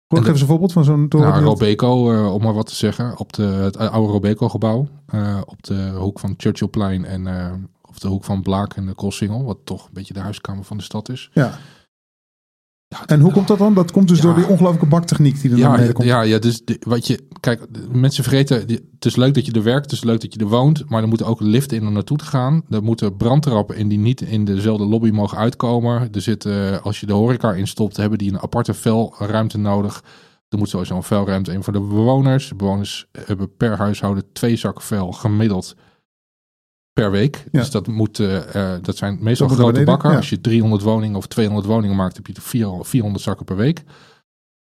[0.07, 1.29] Geef eens een voorbeeld van zo'n toren.
[1.29, 4.87] Nou, Robeco, eh, om maar wat te zeggen, op de, het oude Robeco-gebouw.
[5.05, 7.27] eh, op de hoek van Churchillplein en
[7.81, 9.43] op de hoek van Blaak en de Koolsingel.
[9.43, 11.29] Wat toch een beetje de huiskamer van de stad is.
[11.33, 11.57] Ja.
[13.05, 13.73] En hoe komt dat dan?
[13.73, 14.23] Dat komt dus Ja.
[14.23, 16.07] door die ongelooflijke baktechniek die er naar Ja, beneden komt.
[16.07, 19.51] ja, ja, dus de- wat je, kijk, mensen vergeten, die- het is leuk dat je
[19.51, 21.87] er werkt, het is leuk dat je er woont, maar er moeten ook liften in
[21.87, 22.61] om naartoe te gaan.
[22.69, 26.07] Er moeten brandtrappen in die niet in dezelfde lobby mogen uitkomen.
[26.11, 30.03] Er zit, eh, als je de horeca instopt, hebben die een aparte vuilruimte nodig.
[30.49, 32.49] Er moet sowieso een vuilruimte in voor de bewoners.
[32.49, 35.75] De bewoners hebben per huishouden twee zakken vuil gemiddeld
[36.93, 37.43] per week.
[37.51, 37.59] Ja.
[37.59, 40.09] Dus dat, moet, eh, eh, dat zijn meestal Dat grote bakken.
[40.09, 40.15] ja.
[40.15, 43.55] Als je 300 woningen of 200 woningen maakt, heb je er 400 400 zakken per
[43.55, 43.83] week.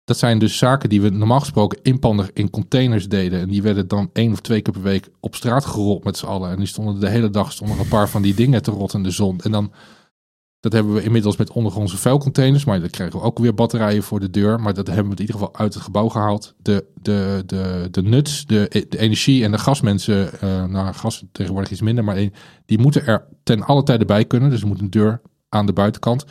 [0.04, 3.40] Dat zijn dus zaken die we normaal gesproken inpandig in containers deden.
[3.40, 6.26] En die werden dan één of twee keer per week op straat gerold met z'n
[6.26, 6.50] allen.
[6.50, 9.04] En die stonden de hele dag stonden een paar van die dingen te rotten in
[9.04, 9.40] de zon.
[9.40, 9.72] En dan,
[10.62, 12.64] dat hebben we inmiddels met ondergrondse vuilcontainers.
[12.64, 14.60] Maar daar krijgen we ook weer batterijen voor de deur.
[14.60, 16.54] Maar dat hebben we in ieder geval uit het gebouw gehaald.
[16.58, 20.40] De, de, de, de nuts, de, de energie en de gasmensen.
[20.40, 22.04] eh nou, gas tegenwoordig iets minder.
[22.04, 22.28] Maar
[22.66, 24.50] die moeten er ten alle tijde bij kunnen.
[24.50, 26.24] Dus er moet een deur aan de buitenkant.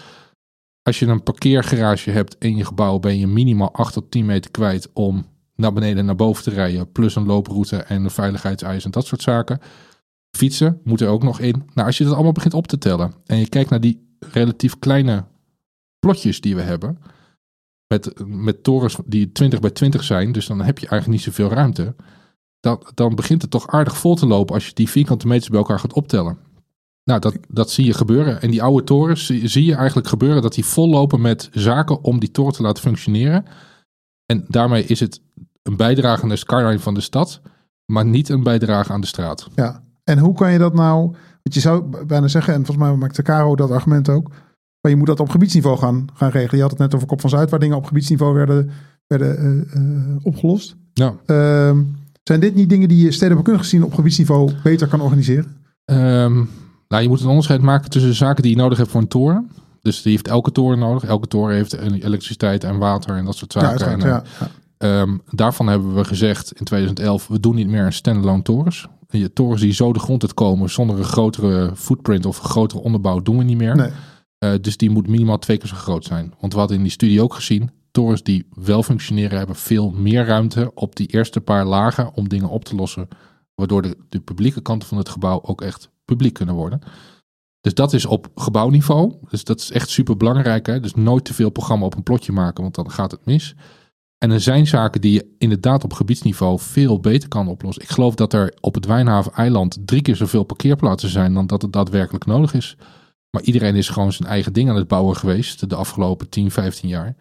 [0.84, 4.52] Als je een parkeergarage hebt in je gebouw, ben je minimaal 8 tot 10 meter
[4.52, 5.26] kwijt om
[5.56, 6.92] naar beneden en naar boven te rijden.
[6.92, 9.60] Plus een looproute en een veiligheidseis en dat soort zaken.
[10.38, 11.64] Fietsen moet er ook nog in.
[11.74, 14.80] Nou, als je dat allemaal begint op te tellen en je kijkt naar die relatief
[14.80, 15.26] kleine
[16.00, 16.98] plotjes die we hebben.
[17.88, 21.56] Met, met torens die 20 bij 20 zijn, dus dan heb je eigenlijk niet zoveel
[21.56, 21.96] ruimte.
[22.60, 25.60] Dan, dan begint het toch aardig vol te lopen als je die vierkante meters bij
[25.60, 26.38] elkaar gaat optellen.
[27.04, 28.42] Nou, dat, dat zie je gebeuren.
[28.42, 32.20] En die oude torens zie, je eigenlijk gebeuren dat die vol lopen met zaken om
[32.20, 33.46] die toren te laten functioneren.
[34.26, 35.22] En daarmee is het
[35.64, 37.42] een bijdrage aan de skyline van de stad,
[37.86, 39.48] maar niet een bijdrage aan de straat.
[39.56, 39.84] Ja.
[40.04, 41.16] En hoe kan je dat nou...
[41.44, 44.30] Want je zou bijna zeggen, en volgens mij maakte Caro dat argument ook...
[44.82, 46.56] maar je moet dat op gebiedsniveau gaan, gaan regelen.
[46.56, 48.70] Je had het net over Kop van Zuid, waar dingen op gebiedsniveau werden,
[49.08, 50.76] werden eh, eh, opgelost.
[50.94, 51.16] Ja.
[51.26, 51.84] Ehm,
[52.24, 55.56] zijn dit niet dingen die je stedenbouwkundig gezien op gebiedsniveau beter kan organiseren?
[55.86, 56.44] Ehm,
[56.88, 59.08] Nou, je moet een onderscheid maken tussen de zaken die je nodig hebt voor een
[59.08, 59.50] toren.
[59.82, 61.04] Dus die heeft elke toren nodig.
[61.04, 63.86] Elke toren heeft elektriciteit en water en dat soort zaken.
[63.86, 65.02] Ja, en, ja, ja.
[65.02, 68.88] Um, daarvan hebben we gezegd in 2011, we doen niet meer een standalone torens.
[69.12, 73.22] Je torens die zo de grond uitkomen zonder een grotere footprint of een grotere onderbouw
[73.22, 73.76] doen we niet meer.
[73.76, 73.92] Nee.
[74.40, 76.34] Uh, dus die moet minimaal twee keer zo groot zijn.
[76.40, 80.26] Want we hadden in die studie ook gezien, torens die wel functioneren hebben veel meer
[80.26, 83.08] ruimte op die eerste paar lagen om dingen op te lossen.
[83.56, 86.82] Waardoor de, de publieke kanten van het gebouw ook echt publiek kunnen worden.
[87.62, 89.14] Dus dat is op gebouwniveau.
[89.30, 90.66] Dus dat is echt super belangrijk.
[90.66, 90.80] Hè?
[90.80, 93.56] Dus nooit te veel programma op een plotje maken, want dan gaat het mis.
[94.24, 97.84] En er zijn zaken die je inderdaad op gebiedsniveau veel beter kan oplossen.
[97.84, 101.74] Ik geloof dat er op het Wijnhaven-eiland drie keer zoveel parkeerplaatsen zijn dan dat het
[101.74, 102.78] daadwerkelijk nodig is.
[103.30, 106.90] Maar iedereen is gewoon zijn eigen ding aan het bouwen geweest de afgelopen 10, 15
[106.90, 107.16] jaar.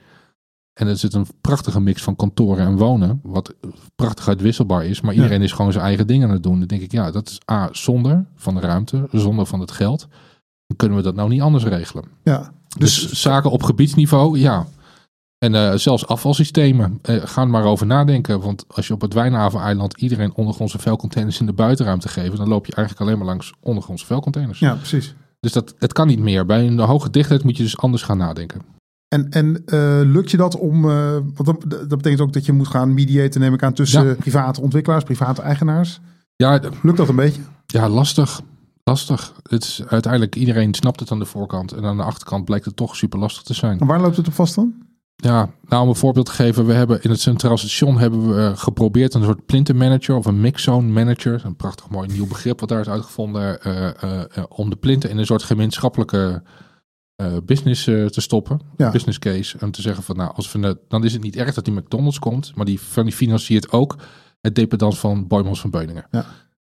[0.72, 3.55] En er zit een prachtige mix van kantoren en wonen, wat
[3.94, 5.01] prachtig uitwisselbaar is.
[5.01, 6.59] Maar iedereen is gewoon zijn eigen ding aan het doen.
[6.59, 10.07] Dan denk ik, ja, dat is A, zonder van de ruimte, zonder van het geld.
[10.66, 12.05] Dan kunnen we dat nou niet anders regelen.
[12.22, 14.66] Ja, dus, dus zaken op gebiedsniveau, ja.
[15.45, 18.41] En uh, zelfs afvalsystemen, uh, ga er maar over nadenken.
[18.41, 22.66] Want als je op het Wijnhaven-eiland iedereen ondergrondse vuilcontainers in de buitenruimte geeft, dan loop
[22.66, 24.59] je eigenlijk alleen maar langs ondergrondse vuilcontainers.
[24.59, 25.14] Ja, precies.
[25.41, 26.47] Dus dat, het kan niet meer.
[26.47, 28.62] Bij een hoge dichtheid moet je dus anders gaan nadenken.
[29.09, 32.68] En, en uh, lukt je dat om, want dat, dat, betekent ook dat je moet
[32.68, 34.14] gaan mediaten, neem ik aan, tussen ja.
[34.14, 36.01] private ontwikkelaars, private eigenaars.
[36.36, 37.41] Ja, lukt dat een beetje?
[37.66, 38.41] Ja, lastig.
[38.84, 39.32] Lastig.
[39.49, 41.72] Het is uiteindelijk, iedereen snapt het aan de voorkant.
[41.72, 43.80] En aan de achterkant blijkt het toch super lastig te zijn.
[43.80, 44.88] En waar loopt het op vast dan?
[45.21, 46.66] Ja, nou om een voorbeeld te geven.
[46.66, 50.41] We hebben in het Centraal Station hebben we geprobeerd een soort plinten manager of een
[50.41, 51.43] mixzone manager.
[51.45, 53.59] Een prachtig mooi nieuw begrip wat daar is uitgevonden.
[53.66, 56.43] Uh, uh, om de plinten in een soort gemeenschappelijke
[57.45, 58.61] business te stoppen.
[58.77, 58.91] Ja.
[58.91, 59.59] Business case.
[59.59, 62.18] En te zeggen van nou, als we, dan is het niet erg dat die McDonald's
[62.18, 62.55] komt.
[62.55, 63.97] Maar die, die financiert ook
[64.41, 66.07] het dependance van Boymans van Beuningen.
[66.11, 66.27] Ja.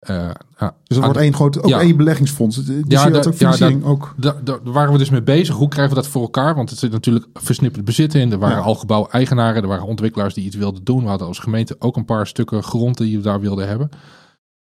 [0.09, 1.79] Uh, ja, dus dat wordt één groot, ook ja.
[1.79, 2.61] één beleggingsfonds.
[2.87, 4.13] Ja, had ook financiering daar, ook.
[4.17, 5.55] Daar, daar waren we dus mee bezig.
[5.55, 6.55] Hoe krijgen we dat voor elkaar?
[6.55, 8.31] Want het zit natuurlijk versnipperd bezit in.
[8.31, 8.63] Er waren Ja.
[8.63, 11.03] al gebouweigenaren, er waren ontwikkelaars die iets wilden doen.
[11.03, 13.89] We hadden als gemeente ook een paar stukken grond die we daar wilden hebben.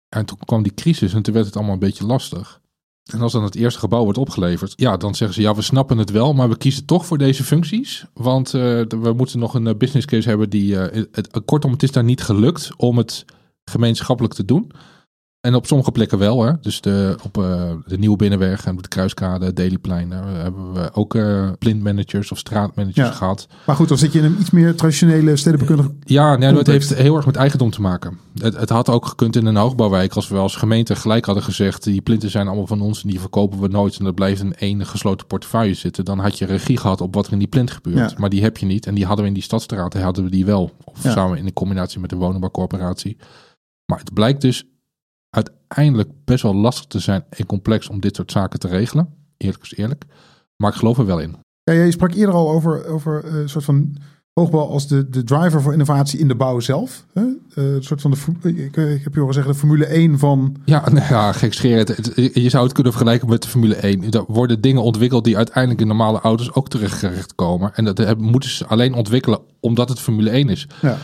[0.09, 2.61] En toen kwam die crisis en toen werd het allemaal een beetje lastig.
[3.12, 5.99] En als dan het eerste gebouw wordt opgeleverd, ja, dan zeggen ze ja, we snappen
[5.99, 8.05] het wel, maar we kiezen toch voor deze functies.
[8.14, 10.72] Want uh, we moeten nog een business case hebben die.
[10.72, 13.24] Uh, het, kortom, het is daar niet gelukt om het
[13.64, 14.70] gemeenschappelijk te doen.
[15.41, 16.43] En op sommige plekken wel.
[16.43, 16.53] Hè?
[16.61, 20.09] Dus de, op uh, de Nieuwe Binnenweg en de Kruiskade, Dailyplein.
[20.11, 23.12] Daar hebben we ook uh, plintmanagers of straatmanagers Ja.
[23.12, 23.47] gehad.
[23.66, 25.95] Maar goed, dan zit je in een iets meer traditionele stedenbekundige...
[26.05, 26.88] Ja, nee, het Context.
[26.88, 28.18] heeft heel erg met eigendom te maken.
[28.34, 31.84] Het, het had ook gekund in een hoogbouwwijk als we als gemeente gelijk hadden gezegd...
[31.84, 33.99] die plinten zijn allemaal van ons en die verkopen we nooit...
[33.99, 36.05] en dat blijft in één gesloten portefeuille zitten.
[36.05, 38.11] Dan had je regie gehad op wat er in die plint gebeurt.
[38.11, 38.16] Ja.
[38.18, 38.86] Maar die heb je niet.
[38.86, 40.70] En die hadden we in die stadstraat, hadden we die wel.
[40.84, 41.11] Of Ja.
[41.12, 43.16] samen in de combinatie met de woningbouwcorporatie.
[43.86, 44.64] Maar het blijkt dus
[45.31, 49.09] uiteindelijk best wel lastig te zijn en complex om dit soort zaken te regelen.
[49.37, 50.05] Eerlijk is eerlijk.
[50.57, 51.37] Maar ik geloof er wel in.
[51.62, 53.97] Ja, je sprak eerder al over, over eh, een soort van
[54.33, 57.07] hoogbouw als de, de driver voor innovatie in de bouw zelf.
[57.12, 57.22] Hè?
[57.22, 60.57] Eh, een soort van de, ik, ik heb je horen zeggen, de Formule 1 van...
[60.64, 64.11] Ja, nou ja, gek Je zou het kunnen vergelijken met de Formule 1.
[64.11, 67.74] Er worden dingen ontwikkeld die uiteindelijk in normale auto's ook terecht komen.
[67.74, 70.68] En dat hebben- moeten ze alleen ontwikkelen omdat het Formule 1 is.
[70.81, 70.99] Ja,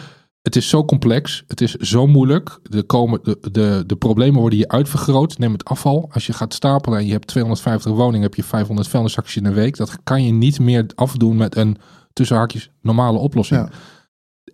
[0.47, 1.45] Het is zo complex.
[1.47, 2.59] Het is zo moeilijk.
[2.63, 5.39] De, komen, de, de, de problemen worden hier uitvergroot.
[5.39, 6.09] Neem het afval.
[6.13, 9.55] Als je gaat stapelen en je hebt 250 woningen, heb je 500 vuilniszakjes in een
[9.55, 9.77] week.
[9.77, 11.77] Dat kan je niet meer afdoen met een
[12.13, 13.61] tussen haakjes normale oplossing.
[13.61, 13.71] ja.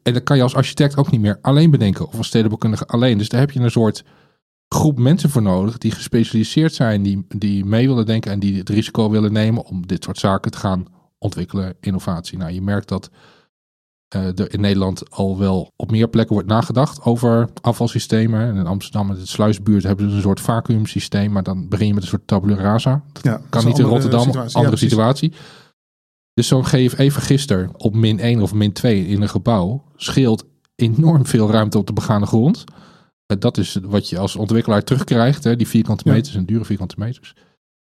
[0.03, 2.07] En dat kan je als architect ook niet meer alleen bedenken.
[2.07, 3.18] Of als stedenbouwkundige alleen.
[3.18, 4.05] Dus daar heb je een soort
[4.68, 5.78] groep mensen voor nodig.
[5.78, 7.03] Die gespecialiseerd zijn.
[7.03, 8.30] Die, die mee willen denken.
[8.30, 10.86] En die het risico willen nemen om dit soort zaken te gaan
[11.18, 11.74] ontwikkelen.
[11.80, 12.38] Innovatie.
[12.38, 13.11] Nou, je merkt dat
[14.15, 18.41] er in Nederland al wel op meer plekken wordt nagedacht over afvalsystemen.
[18.41, 21.33] En in Amsterdam en de sluisbuurt hebben ze een soort vacuümsysteem.
[21.33, 23.03] Maar dan begin je met een soort tabula rasa.
[23.13, 23.41] Dat ja.
[23.49, 24.57] Kan niet in Rotterdam, situatie.
[24.57, 25.33] andere Ja, situatie.
[26.35, 30.45] Dus zo'n GFE-vergister op min 1 of min 2 in een gebouw scheelt
[30.75, 32.65] enorm veel ruimte op de begane grond.
[33.27, 36.13] Eh, Dat is wat je als ontwikkelaar terugkrijgt, hè, die vierkante Ja.
[36.13, 37.35] meters en dure vierkante meters.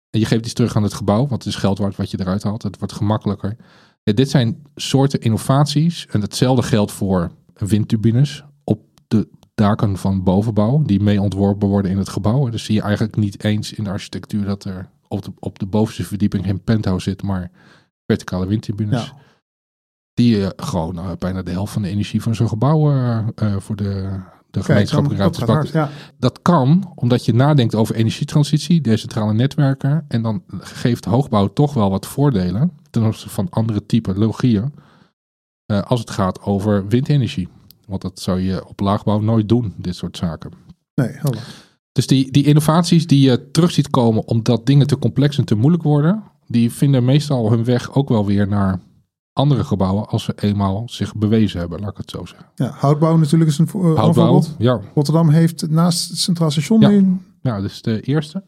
[0.10, 2.20] En je geeft iets terug aan het gebouw, want het is geld waard wat je
[2.20, 2.64] eruit haalt.
[2.64, 3.56] Het wordt gemakkelijker.
[4.04, 6.08] Dit zijn soorten innovaties.
[6.08, 11.98] En hetzelfde geldt voor windturbines op de daken van bovenbouw, die mee ontworpen worden in
[11.98, 12.50] het gebouw.
[12.50, 15.66] Dus zie je eigenlijk niet eens in de architectuur dat er op de, op de
[15.66, 17.52] bovenste verdieping geen penthouse zit, maar
[18.06, 19.06] verticale windturbines.
[19.06, 19.14] Ja.
[20.14, 22.92] Die eh, gewoon eh, bijna de helft van de energie van zo'n gebouw
[23.36, 24.20] eh, voor de,
[24.50, 25.70] de gemeenschappelijke ruimte pakt.
[25.70, 30.06] Ja, Dat kan omdat je nadenkt over energietransitie, decentrale netwerken.
[30.08, 34.74] En dan geeft hoogbouw toch wel wat voordelen ten opzichte van andere typologieën.
[35.66, 37.48] eh als het gaat over windenergie.
[37.88, 40.52] Want dat zou je op laagbouw nooit doen, dit soort zaken.
[40.96, 41.44] nee, helder.
[41.92, 45.56] Dus die, die innovaties die je terug ziet komen omdat dingen te complex en te
[45.56, 48.80] moeilijk worden, die vinden meestal hun weg ook wel weer naar
[49.34, 52.48] andere gebouwen als ze eenmaal zich bewezen hebben, laat ik het zo zeggen.
[52.56, 54.56] Ja, houtbouw natuurlijk is een eh, Houtbouw, voorbeeld.
[54.58, 54.80] ja.
[54.96, 56.90] Rotterdam heeft naast het Centraal Station Ja.
[56.90, 57.18] nu...
[57.42, 58.44] ja, dat is de eerste.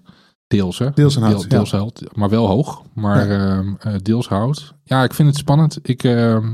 [0.52, 0.90] Deels, hè?
[0.94, 1.48] Deels een hout, Deel- ja.
[1.48, 2.82] deels hout, maar wel hoog.
[2.94, 4.74] Maar ehm, eh, deels hout.
[4.84, 5.80] Ja, ik vind het spannend.
[5.82, 6.48] Ik, ehm,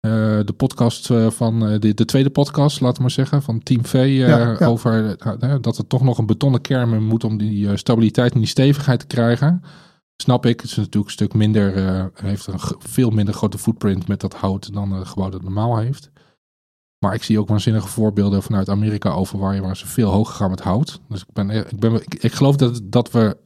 [0.00, 0.10] eh,
[0.44, 4.06] de podcast eh, van de, de tweede podcast, laten we maar zeggen, van Team V.
[4.08, 4.66] Ja.
[4.66, 5.16] Over
[5.60, 9.00] dat er toch nog een betonnen kern in moet om die stabiliteit en die stevigheid
[9.00, 9.62] te krijgen.
[10.16, 10.60] Snap ik.
[10.60, 11.72] Het is natuurlijk een stuk minder,
[12.14, 16.10] heeft een veel minder grote footprint met dat hout dan een gebouw dat normaal heeft.
[16.98, 20.34] Maar ik zie ook waanzinnige voorbeelden vanuit Amerika over waar, je- waar ze veel hoger
[20.34, 21.00] gaan met hout.
[21.08, 23.36] Dus ik, ben, ik, ben, ik, ik geloof dat, dat we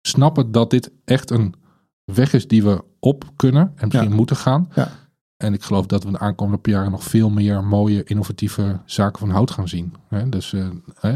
[0.00, 1.54] snappen dat dit echt een
[2.04, 4.14] weg is die we op kunnen en misschien Ja.
[4.16, 4.68] moeten gaan.
[4.74, 4.90] Ja.
[5.36, 9.30] En ik geloof dat we de aankomende jaren nog veel meer mooie, innovatieve zaken van
[9.30, 9.94] hout gaan zien.
[10.28, 10.60] Dus eh,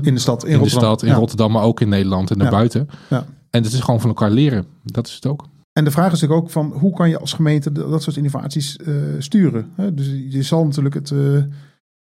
[0.03, 0.69] In de stad, in, in de Rotterdam.
[0.69, 1.15] stad, in Ja.
[1.15, 2.89] Rotterdam, maar ook in Nederland en daarbuiten.
[3.11, 3.25] Ja.
[3.51, 4.67] En het is gewoon van elkaar leren.
[4.85, 5.45] Dat is het ook.
[5.73, 8.77] En de vraag is natuurlijk ook van hoe kan je als gemeente dat soort innovaties
[8.77, 9.73] eh, sturen?
[9.75, 9.95] Hè?
[9.95, 11.43] Dus je zal natuurlijk het, eh,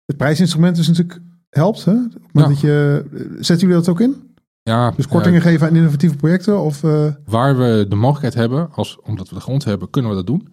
[0.05, 1.85] het prijsinstrument is natuurlijk helpt.
[1.85, 1.93] Hè?
[1.93, 2.09] Ja.
[2.33, 4.35] dat je, eh, zetten jullie dat ook in?
[4.63, 6.61] Ja, Dus kortingen geven aan innovatieve projecten?
[6.61, 6.81] Of,
[7.25, 10.49] waar we de mogelijkheid hebben, als, omdat we de grond hebben, kunnen we dat doen.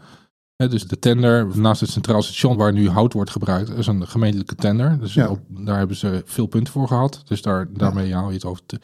[0.56, 4.08] Hè, dus de tender naast het Centraal Station, waar nu hout wordt gebruikt, is een
[4.08, 5.00] gemeentelijke tender.
[5.00, 5.30] Dus Ja.
[5.30, 7.22] op, daar hebben ze veel punten voor gehad.
[7.26, 8.66] Dus daar, daarmee haal je het over.
[8.66, 8.80] Te...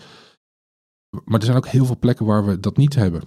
[1.25, 3.21] Maar er zijn ook heel veel plekken waar we dat niet hebben.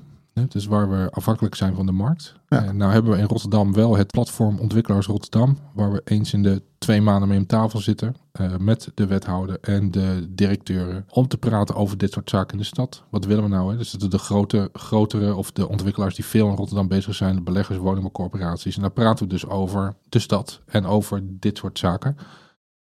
[0.48, 2.34] Dus waar we afhankelijk zijn van de markt.
[2.48, 2.64] Ja.
[2.64, 6.42] En nou hebben we in Rotterdam wel het platform Ontwikkelaars Rotterdam, waar we eens in
[6.42, 11.28] de twee maanden mee om tafel zitten eh, met de wethouder en de directeuren om
[11.28, 13.02] te praten over dit soort zaken in de stad.
[13.10, 13.70] Wat willen we nou?
[13.70, 13.76] Hè?
[13.76, 17.42] Dus de, de grote, grotere of de ontwikkelaars die veel in Rotterdam bezig zijn, de
[17.42, 18.76] beleggers, woningbouwcorporaties.
[18.76, 22.16] En daar praten we dus over de stad en over dit soort zaken.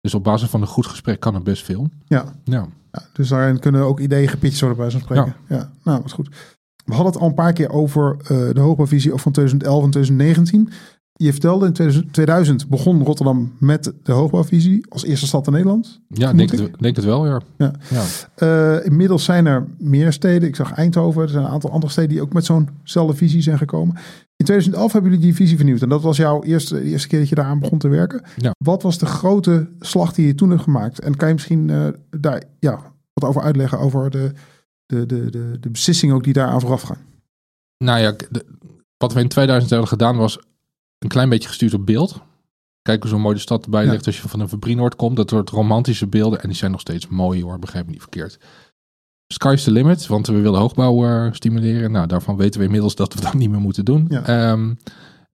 [0.01, 1.88] Dus op basis van een goed gesprek kan er best veel.
[2.07, 2.34] ja.
[2.44, 5.36] Ja, ja, dus daarin kunnen ook ideeën gepitcht worden bij zo'n spreken.
[5.48, 5.70] Ja.
[5.82, 6.59] nou, dat is goed.
[6.91, 9.91] We hadden het al een paar keer over eh, de hoogbouwvisie ook van 2011 en
[9.91, 10.68] 2019.
[11.12, 16.01] Je vertelde in 2000 2000 begon Rotterdam met de hoogbouwvisie als eerste stad in Nederland.
[16.09, 17.41] ja denk, het, denk het wel, ja.
[17.59, 17.72] Ja.
[17.91, 18.05] ja.
[18.34, 20.49] Eh, inmiddels zijn er meer steden.
[20.49, 21.22] Ik zag Eindhoven.
[21.22, 23.95] Er zijn een aantal andere steden die ook met zo'nzelfde visie zijn gekomen.
[24.36, 25.82] In 2011 hebben jullie die visie vernieuwd.
[25.82, 28.22] En dat was jouw eerste, eerste keer dat je daaraan begon te werken.
[28.36, 28.55] Ja.
[28.59, 31.01] Wat was de grote slag die je toen hebt gemaakt?
[31.01, 32.80] En kan je misschien eh, daar ja,
[33.12, 34.32] wat over uitleggen over de,
[34.91, 36.99] de, de, de, de beslissingen ook die daaraan vooraf gaan?
[37.84, 38.47] Nou ja, de-
[38.97, 40.38] wat we in 2000 hebben gedaan was
[40.99, 42.20] een klein beetje gestuurd op beeld.
[42.82, 43.91] Kijk hoe zo'n mooie stad erbij Ja.
[43.91, 45.16] ligt als je van een Fabrienoord komt.
[45.16, 46.41] Dat soort romantische beelden.
[46.43, 48.38] En die zijn nog steeds mooi hoor, begrijp me niet verkeerd.
[49.26, 51.91] Sky's the limit, want we willen hoogbouw eh, stimuleren.
[51.91, 54.07] Nou, daarvan weten we inmiddels dat we dat niet meer moeten doen.
[54.09, 54.22] Ja.
[54.26, 54.74] Ehm,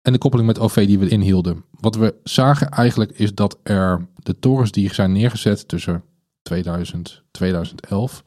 [0.03, 1.65] en de koppeling met OV die we inhielden.
[1.81, 6.03] Wat we zagen eigenlijk is dat er de torens die zijn neergezet tussen
[6.43, 8.25] 2000 2011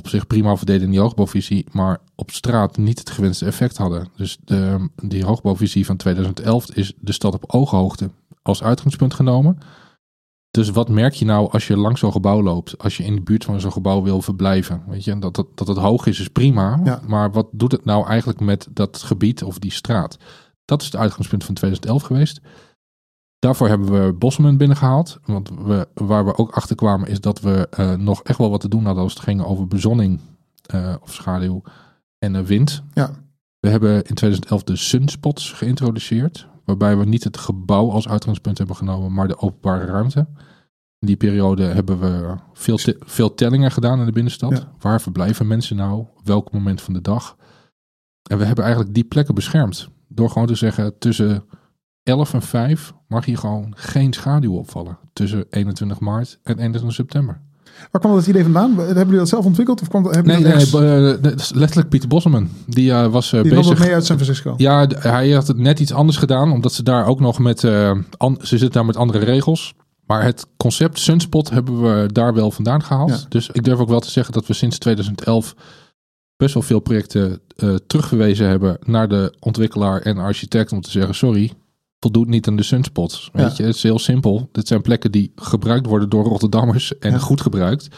[0.00, 4.08] op zich prima verdeden in die hoogbouwvisie, maar op straat niet het gewenste effect hadden.
[4.16, 8.10] Dus de, die hoogbouwvisie van 2011 is de stad op ooghoogte
[8.42, 9.58] als uitgangspunt genomen.
[10.50, 13.20] Dus wat merk je nou als je langs zo'n gebouw loopt, als je in de
[13.20, 14.82] buurt van zo'n gebouw wil verblijven?
[14.86, 16.80] Weet je, dat, dat, dat het hoog is, is prima.
[16.84, 17.00] Ja.
[17.06, 20.18] Maar wat doet het nou eigenlijk met dat gebied of die straat?
[20.64, 22.40] Dat is het uitgangspunt van 2011 geweest.
[23.40, 25.18] Daarvoor hebben we Bosman binnengehaald.
[25.24, 28.60] Want we, waar we ook achter kwamen is dat we eh, nog echt wel wat
[28.60, 30.20] te doen hadden als het ging over bezonning
[30.66, 31.62] eh, of schaduw
[32.18, 32.82] en eh, wind.
[32.94, 33.10] Ja.
[33.60, 36.48] We hebben in 2011 de sunspots geïntroduceerd.
[36.64, 40.18] Waarbij we niet het gebouw als uitgangspunt hebben genomen, maar de openbare ruimte.
[40.98, 44.50] In die periode hebben we veel, te- veel tellingen gedaan in de binnenstad.
[44.50, 44.72] Ja.
[44.78, 46.04] Waar verblijven mensen nou?
[46.24, 47.36] Welk moment van de dag?
[48.30, 49.88] En we hebben eigenlijk die plekken beschermd.
[50.08, 51.44] Door gewoon te zeggen, tussen
[52.10, 54.98] 11 en 5 mag hier gewoon geen schaduw opvallen.
[55.12, 57.40] Tussen 21 maart en 21 september.
[57.90, 58.76] Waar kwam dat idee vandaan?
[58.78, 59.80] Hebben jullie dat zelf ontwikkeld?
[59.80, 61.14] Of kwam dat, Nee, eh,
[61.54, 62.48] letterlijk Pieter Bosselman.
[62.66, 63.84] Die eh, was eh, die nam dat bezig.
[63.86, 64.54] mee uit San Francisco?
[64.56, 67.64] Ja, hij had het net iets anders gedaan, omdat ze daar ook nog met.
[68.16, 69.74] an- ze zitten daar met andere regels.
[70.06, 73.10] Maar het concept Sunspot hebben we daar wel vandaan gehaald.
[73.10, 73.18] Ja.
[73.28, 75.54] Dus ik durf ook wel te zeggen dat we sinds 2011
[76.36, 77.40] best wel veel projecten
[77.86, 81.52] terugverwezen hebben naar de ontwikkelaar en architect om te zeggen: sorry,
[82.00, 83.30] voldoet niet aan de sunspots.
[83.32, 83.52] Weet Ja.
[83.56, 84.48] je, het is heel simpel.
[84.52, 87.18] Dit zijn plekken die gebruikt worden door Rotterdammers en Ja.
[87.18, 87.88] goed gebruikt.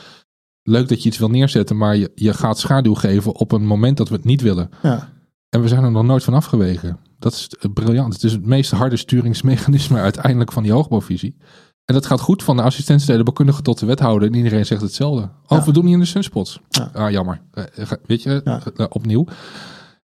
[0.63, 3.97] Leuk dat je iets wil neerzetten, maar je, je gaat schaduw geven op een moment
[3.97, 4.71] dat we het niet willen.
[4.83, 5.09] Ja.
[5.49, 6.99] En we zijn er nog nooit van afgeweken.
[7.19, 8.13] Dat is eh, briljant.
[8.15, 11.37] Het is het meest harde sturingsmechanisme uiteindelijk van die hoogbouwvisie.
[11.85, 14.29] En dat gaat goed van de assistent-stedenbouwkundige tot de wethouder.
[14.29, 15.23] En iedereen zegt hetzelfde.
[15.23, 15.65] Oh, Ja.
[15.65, 16.61] we doen niet in de sunspots.
[16.69, 16.91] Ja.
[16.93, 17.41] Ah, jammer.
[17.51, 19.25] Eh, ga- Weet je, eh, opnieuw.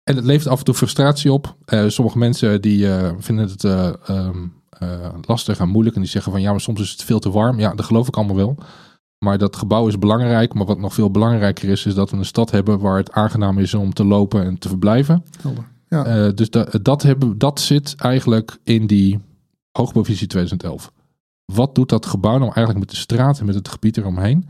[0.08, 1.56] En het levert af en toe frustratie op.
[1.64, 5.96] Eh, sommige mensen die eh, vinden het eh, ehm, eh, lastig en moeilijk.
[5.96, 7.58] En die zeggen van ja, maar soms is het veel te warm.
[7.58, 8.56] Ja, dat geloof ik allemaal wel.
[9.18, 10.54] Maar dat gebouw is belangrijk.
[10.54, 13.58] Maar wat nog veel belangrijker is, is dat we een stad hebben waar het aangenaam
[13.58, 15.24] is om te lopen en te verblijven.
[15.40, 15.64] Helder.
[15.88, 16.04] Ja.
[16.04, 19.20] Eh, dus da- dat, hebben, dat zit eigenlijk in die
[19.72, 20.92] hoogbouwvisie 2011.
[21.52, 24.48] Wat doet dat gebouw nou eigenlijk met de straat en met het gebied eromheen?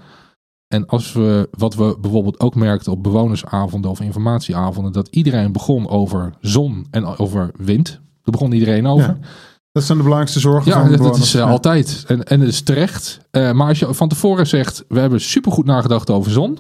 [0.69, 5.89] En als we, wat we bijvoorbeeld ook merkten op bewonersavonden of informatieavonden, dat iedereen begon
[5.89, 7.89] over zon en over wind.
[7.91, 9.19] Daar begon iedereen over.
[9.21, 9.29] Ja.
[9.73, 12.05] Dat zijn de belangrijkste zorgen Ja, van de dat, is eh, altijd.
[12.07, 13.19] En, en dat is terecht.
[13.31, 16.59] Eh, maar als je van tevoren zegt, we hebben supergoed nagedacht over zon.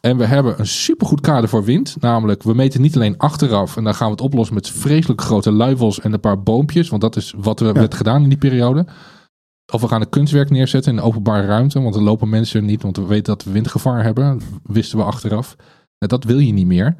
[0.00, 1.96] En we hebben een supergoed kader voor wind.
[2.00, 3.76] Namelijk, we meten niet alleen achteraf.
[3.76, 6.88] En dan gaan we het oplossen met vreselijk grote luifels en een paar boompjes.
[6.88, 8.86] Want dat is wat er werd gedaan in die periode.
[9.72, 11.80] Of we gaan een kunstwerk neerzetten in de openbare ruimte.
[11.80, 12.82] Want er lopen mensen niet.
[12.82, 14.40] Want we weten dat we windgevaar hebben.
[14.62, 15.56] Wisten we achteraf.
[15.58, 15.66] Nou,
[15.98, 16.96] dat wil je niet meer.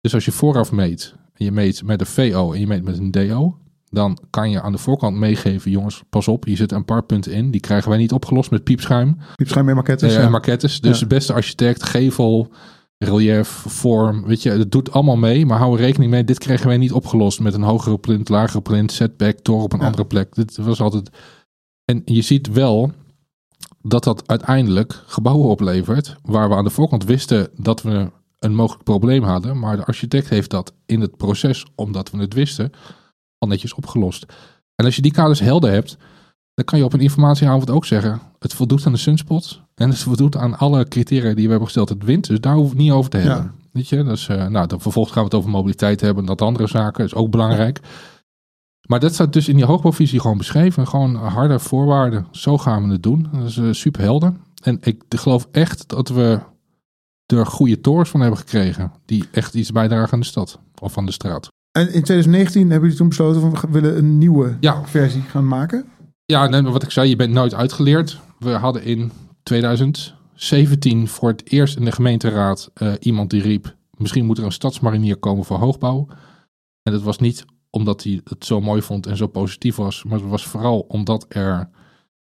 [0.00, 1.14] Dus als je vooraf meet.
[1.34, 3.58] En je meet met een VO en je meet met een DO
[3.92, 7.32] dan kan je aan de voorkant meegeven, jongens, pas op, hier zitten een paar punten
[7.32, 7.50] in.
[7.50, 10.14] Die krijgen wij niet opgelost met piepschuim Piepschuim en maquettes.
[10.14, 10.28] eh, ja.
[10.28, 10.80] maquettes.
[10.80, 11.00] Dus Ja.
[11.02, 12.50] de beste architect, gevel,
[12.98, 15.46] relief, vorm, weet je, het doet allemaal mee.
[15.46, 18.60] Maar hou er rekening mee, dit kregen wij niet opgelost met een hogere plint, lagere
[18.62, 19.84] plint, setback, toren op een Ja.
[19.84, 20.34] andere plek.
[20.34, 21.10] Dit was altijd...
[21.90, 22.92] En je ziet wel
[23.82, 28.84] dat dat uiteindelijk gebouwen oplevert, waar we aan de voorkant wisten dat we een mogelijk
[28.84, 29.58] probleem hadden.
[29.58, 32.72] Maar de architect heeft dat in het proces, omdat we het wisten,
[33.38, 34.26] al netjes opgelost.
[34.74, 35.96] En als je die kaders helder hebt,
[36.54, 39.98] dan kan je op een informatieavond ook zeggen: het voldoet aan de sunspot en het
[39.98, 41.88] voldoet aan alle criteria die we hebben gesteld.
[41.88, 43.44] Het wint, dus daar hoeven we het niet over te hebben.
[43.44, 43.54] Ja.
[43.72, 46.42] Weet je, dus, eh, nou, dan vervolgens gaan we het over mobiliteit hebben en dat
[46.42, 47.80] andere zaken is ook belangrijk.
[48.88, 50.86] Maar dat staat dus in die hoogbouwvisie gewoon beschreven.
[50.86, 52.26] Gewoon harde voorwaarden.
[52.30, 53.28] Zo gaan we het doen.
[53.32, 54.32] Dat is eh, super helder.
[54.62, 56.38] En ik geloof echt dat we
[57.26, 58.92] er goede torens van hebben gekregen.
[59.04, 61.48] Die echt iets bijdragen aan de stad of aan de straat.
[61.78, 64.84] En in 2019 hebben jullie toen besloten van we willen een nieuwe Ja.
[64.86, 65.84] versie gaan maken.
[66.24, 68.20] Ja, nee, wat ik zei, je bent nooit uitgeleerd.
[68.38, 69.12] We hadden in
[69.42, 73.76] 2017 voor het eerst in de gemeenteraad eh, iemand die riep...
[73.96, 76.06] misschien moet er een stadsmarinier komen voor hoogbouw.
[76.82, 80.04] En dat was niet omdat hij het zo mooi vond en zo positief was...
[80.04, 81.68] maar het was vooral omdat er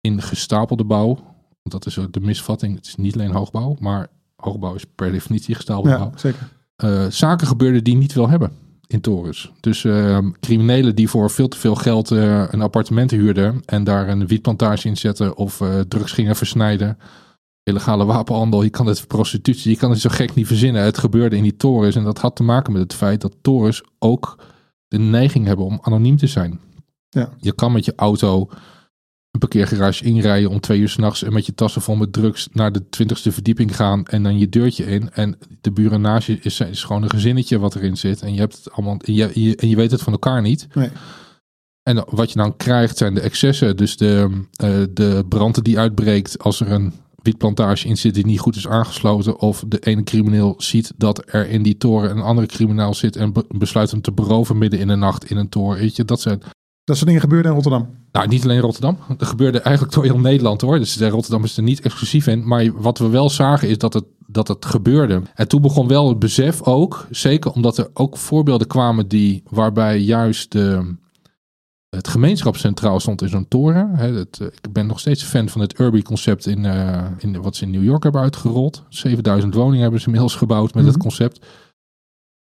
[0.02, 1.16] in gestapelde bouw...
[1.62, 3.76] want dat is de misvatting, het is niet alleen hoogbouw...
[3.80, 6.50] maar hoogbouw is per definitie gestapelde bouw Ja, zeker.
[6.76, 8.52] eh, zaken gebeurden die niet wil hebben
[8.92, 9.52] in torens.
[9.60, 14.10] Dus eh, criminelen die voor veel te veel geld eh, een appartement huurden en daar
[14.10, 16.98] een wietplantage in zetten of eh, drugs gingen versnijden.
[17.64, 20.84] Illegale wapenhandel, je kan het prostitutie, je kan het zo gek niet verzinnen.
[20.84, 23.84] Het gebeurde in die torens en dat had te maken met het feit dat torens
[24.00, 24.44] ook
[24.92, 26.60] de neiging hebben om anoniem te zijn.
[27.10, 27.34] Ja.
[27.38, 28.50] Je kan met je auto
[29.32, 32.72] een parkeergarage inrijden om twee uur s'nachts en met je tassen vol met drugs naar
[32.72, 35.12] de twintigste verdieping gaan en dan je deurtje in.
[35.12, 38.22] En de buren naast je is, is gewoon een gezinnetje wat erin zit.
[38.22, 40.68] En je, hebt het allemaal, en je, je- en je weet het van elkaar niet.
[40.74, 40.90] Nee.
[41.84, 43.78] En wat je dan krijgt zijn de excessen.
[43.78, 48.40] Dus de, eh, de brand die uitbreekt als er een wietplantage in zit die niet
[48.40, 49.40] goed is aangesloten.
[49.40, 53.34] Of de ene crimineel ziet dat er in die toren een andere criminaal zit en
[53.34, 55.80] be- besluit hem te beroven midden in de nacht in een toren.
[55.80, 56.40] Weet je, dat zijn
[56.84, 57.90] Dat soort dingen gebeurden in Rotterdam.
[58.12, 58.98] nou, niet alleen Rotterdam.
[59.20, 60.80] Er gebeurde eigenlijk door heel Nederland hoor.
[60.80, 62.48] Dus eh, Rotterdam is er niet exclusief in.
[62.48, 65.22] Maar wat we wel zagen is dat het, dat het gebeurde.
[65.36, 67.08] En toen begon wel het besef ook.
[67.10, 70.96] Zeker omdat er ook voorbeelden kwamen die, waarbij juist de,
[71.96, 73.96] het gemeenschap centraal stond in zo'n toren.
[74.00, 74.18] Eh,
[74.62, 77.84] ik ben nog steeds fan van het Urby-concept in, eh, in wat ze in New
[77.84, 78.84] York hebben uitgerold.
[78.90, 80.94] 7000 woningen hebben ze inmiddels gebouwd met Mhm.
[80.94, 81.46] het concept.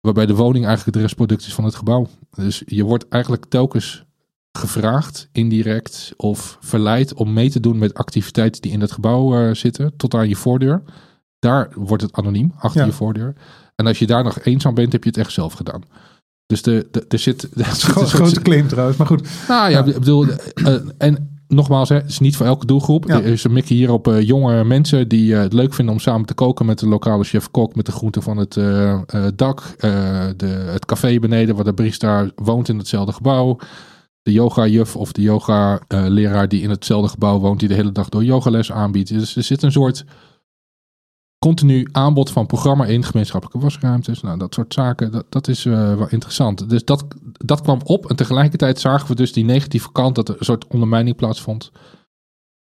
[0.00, 2.06] Waarbij de woning eigenlijk het restproduct is van het gebouw.
[2.30, 4.04] Dus je wordt eigenlijk telkens
[4.52, 9.54] gevraagd, indirect of verleid om mee te doen met activiteiten die in het gebouw eh,
[9.54, 10.82] zitten, tot aan je voordeur.
[11.38, 12.86] Daar wordt het anoniem, achter Ja.
[12.86, 13.34] je voordeur.
[13.76, 15.82] En als je daar nog eenzaam bent, heb je het echt zelf gedaan.
[16.46, 17.42] Dus de, de, er zit...
[17.56, 19.28] er zit Gro- een soort- grote claim trouwens, maar goed.
[19.48, 23.04] nou ja, ik bedoel, eh, en nogmaals, hè, het is niet voor elke doelgroep.
[23.08, 23.14] Ja.
[23.14, 26.00] Er is een mikje hier op eh, jonge mensen die eh, het leuk vinden om
[26.00, 28.54] samen te koken met de lokale chef-kok, met de groenten van het
[29.36, 29.62] dak,
[30.36, 33.58] de, het café beneden waar de barista woont in hetzelfde gebouw.
[34.22, 38.24] De yoga-juf of de yoga-leraar die in hetzelfde gebouw woont, die de hele dag door
[38.24, 39.08] yogales aanbiedt.
[39.08, 40.04] Dus er zit een soort
[41.44, 46.08] continu aanbod van programma in, gemeenschappelijke wasruimtes, nou dat soort zaken, dat, is eh, wel
[46.08, 46.70] interessant.
[46.70, 50.36] Dus dat, dat kwam op en tegelijkertijd zagen we dus die negatieve kant dat er
[50.38, 51.70] een soort ondermijning plaatsvond.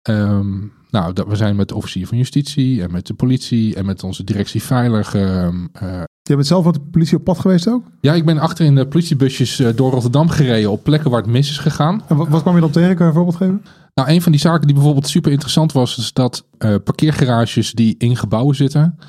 [0.07, 0.57] Ehm,
[0.89, 4.03] nou, dat, we zijn met de officier van justitie en met de politie en met
[4.03, 5.15] onze directie veilig.
[5.15, 7.83] ehm, eh, Je bent zelf met de politie op pad geweest ook?
[8.01, 11.29] ja, ik ben achter in de politiebusjes eh, door Rotterdam gereden op plekken waar het
[11.29, 12.01] mis is gegaan.
[12.07, 12.95] En wat, wat kwam je dan tegen?
[12.95, 13.61] Kun je een voorbeeld geven?
[13.93, 17.95] Nou, een van die zaken die bijvoorbeeld super interessant was, is dat eh, parkeergarages die
[17.97, 18.99] in gebouwen zitten,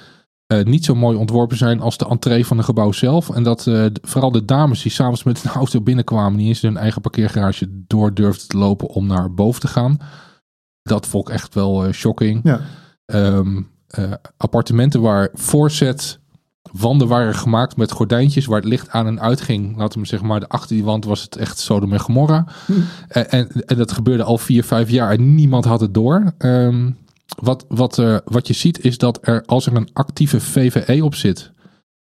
[0.63, 3.31] niet zo mooi ontworpen zijn als de entree van een gebouw zelf.
[3.31, 3.71] En dat
[4.03, 8.15] vooral de dames die s'avonds met een auto binnenkwamen, niet eens hun eigen parkeergarage door
[8.15, 9.99] durfden te lopen om naar boven te gaan.
[10.87, 12.41] Dat vond ik echt wel eh, shocking.
[12.45, 12.61] Ja.
[13.07, 16.19] ehm, eh, appartementen waar voorzet
[16.73, 19.77] wanden waren gemaakt met gordijntjes waar het licht aan en uit ging.
[19.77, 22.47] Laten we zeggen maar, de achter die wand was het echt Sodom en Gomorra.
[23.09, 26.33] En, en, en dat gebeurde al vier, vijf jaar en niemand had het door.
[26.39, 26.91] Ehm,
[27.41, 31.15] wat, wat, eh, wat je ziet is dat er, als er een actieve VVE op
[31.15, 31.51] zit,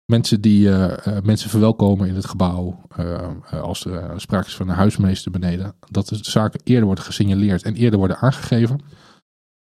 [0.06, 4.70] mensen die eh, eh, mensen verwelkomen in het gebouw, eh, als er sprake is van
[4.70, 8.80] een huismeester beneden, dat de zaken eerder worden gesignaleerd en eerder worden aangegeven.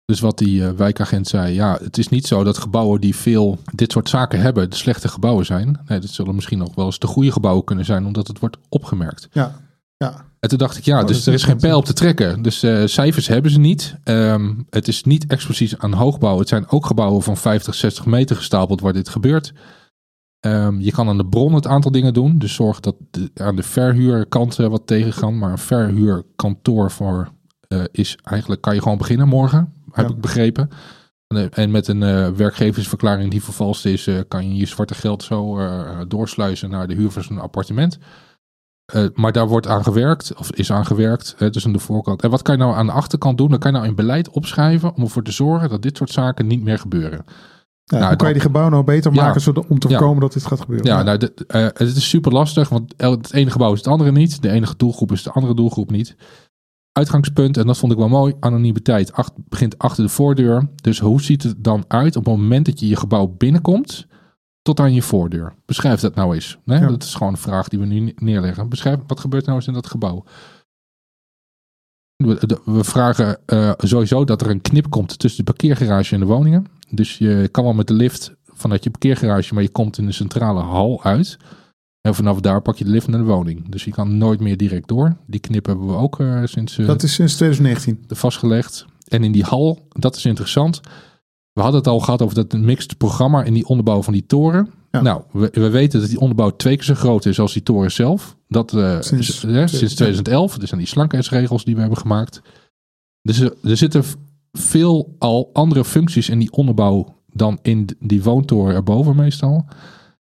[0.06, 3.92] Dus wat die wijkagent zei, ja, het is niet zo dat gebouwen die veel dit
[3.92, 5.80] soort zaken hebben, de slechte gebouwen zijn.
[5.88, 8.58] Nee, dat zullen misschien ook wel eens de goede gebouwen kunnen zijn, omdat het wordt
[8.70, 9.28] opgemerkt.
[9.32, 9.60] Ja,
[9.98, 10.26] ja.
[10.40, 12.42] En toen dacht ik, ja, Oh, dus er is geen pijl op te trekken.
[12.42, 13.96] Dus cijfers hebben ze niet.
[14.04, 16.40] Ehm, het is niet expliciet aan hoogbouw.
[16.40, 19.54] Het zijn ook gebouwen van 50, 60 meter gestapeld waar dit gebeurt.
[20.46, 22.38] Ehm, je kan aan de bron het aantal dingen doen.
[22.38, 25.38] Dus zorg dat de, aan de verhuurkant eh, wat tegengaan.
[25.38, 27.32] Maar een verhuurkantoor voor
[27.68, 29.74] eh, is eigenlijk, kan je gewoon beginnen morgen.
[29.92, 30.14] Heb Ja.
[30.16, 30.70] ik begrepen.
[31.28, 35.24] En, eh, En met een eh, werkgeversverklaring die vervalst is, kan je je zwarte geld
[35.24, 35.60] zo
[36.08, 37.98] doorsluizen naar de huur van zo'n appartement.
[39.14, 42.22] Maar daar wordt aan gewerkt, of is aan gewerkt, hè, dus aan de voorkant.
[42.22, 43.50] En wat kan je nou aan de achterkant doen?
[43.50, 46.48] Dan kan je nou in beleid opschrijven om ervoor te zorgen dat dit soort zaken
[46.48, 47.26] niet meer gebeuren.
[47.88, 49.24] Ja, Nou, hoe kan je die gebouwen nou beter Ja.
[49.24, 49.98] maken zodat, om te Ja.
[49.98, 50.86] voorkomen dat dit gaat gebeuren?
[50.86, 54.12] Ja, nou, de- eh, het is super lastig, want het ene gebouw is het andere
[54.12, 54.42] niet.
[54.42, 56.16] De enige doelgroep is de andere doelgroep niet.
[56.92, 60.70] Uitgangspunt, en dat vond ik wel mooi, anonimiteit acht, begint achter de voordeur.
[60.76, 64.08] Dus hoe ziet het dan uit op het moment dat je je gebouw binnenkomt
[64.62, 65.56] tot aan je voordeur?
[65.66, 66.58] Beschrijf dat nou eens.
[66.64, 66.80] Nee?
[66.80, 68.70] Dat is gewoon een vraag die we nu neerleggen.
[68.70, 70.24] Beschrijf, wat gebeurt nou eens in dat gebouw?
[72.16, 76.20] We, de- we vragen eh, sowieso dat er een knip komt tussen de parkeergarage en
[76.20, 76.66] de woningen.
[76.90, 80.12] Dus je kan wel met de lift vanuit je parkeergarage, maar je komt in de
[80.12, 81.38] centrale hal uit.
[82.02, 83.70] En vanaf daar pak je de lift naar de woning.
[83.70, 85.18] Dus je kan nooit meer direct door.
[85.28, 88.18] Die knip hebben we ook eh, sinds eh, Dat is sinds 2019.
[88.18, 88.86] vastgelegd.
[89.08, 90.80] En in die hal, dat is interessant.
[91.54, 94.70] We hadden het al gehad over dat mixed programma in die onderbouw van die toren.
[94.92, 95.02] Ja.
[95.02, 97.92] Nou, we, we weten dat die onderbouw twee keer zo groot is als die toren
[97.92, 98.38] zelf.
[98.48, 100.58] Dat eh, Sinds- is- hè, sinds 2011.
[100.58, 102.42] Dus zijn die slankheidsregels die we hebben gemaakt.
[103.22, 104.04] Dus er, er zitten
[104.58, 109.66] veel al andere functies in die onderbouw dan in die woontoren erboven meestal.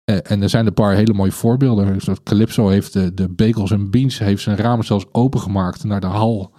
[0.03, 1.99] Eh, en er zijn een paar hele mooie voorbeelden.
[2.23, 6.53] Calypso heeft de, de Bagels en Beans heeft zijn ramen zelfs opengemaakt naar de hal.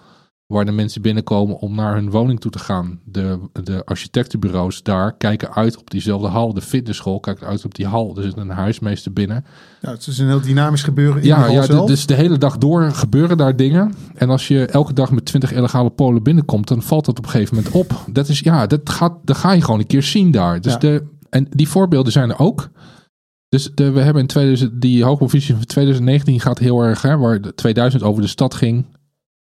[0.53, 2.99] Waar de mensen binnenkomen om naar hun woning toe te gaan.
[3.05, 6.53] De, de architectenbureaus daar kijken uit op diezelfde hal.
[6.53, 8.17] De fitnessschool kijkt uit op die hal.
[8.17, 9.45] Er zit een huismeester binnen.
[9.81, 11.87] Ja, het is een heel dynamisch gebeuren in Ja, hal ja de- zelf.
[11.87, 13.93] dus de hele dag door gebeuren daar dingen.
[14.15, 17.31] En als je elke dag met 20 illegale Polen binnenkomt, dan valt dat op een
[17.31, 18.03] gegeven moment op.
[18.11, 20.61] Dat is, ja, dat, gaat, dat ga je gewoon een keer zien daar.
[20.61, 20.77] Dus Ja.
[20.79, 22.69] de, en die voorbeelden zijn er ook.
[23.49, 27.41] Dus de, we hebben in 2000, die hoogprovisie van 2019 gaat heel erg, hè, waar
[27.41, 28.85] de 2000 over de stad ging.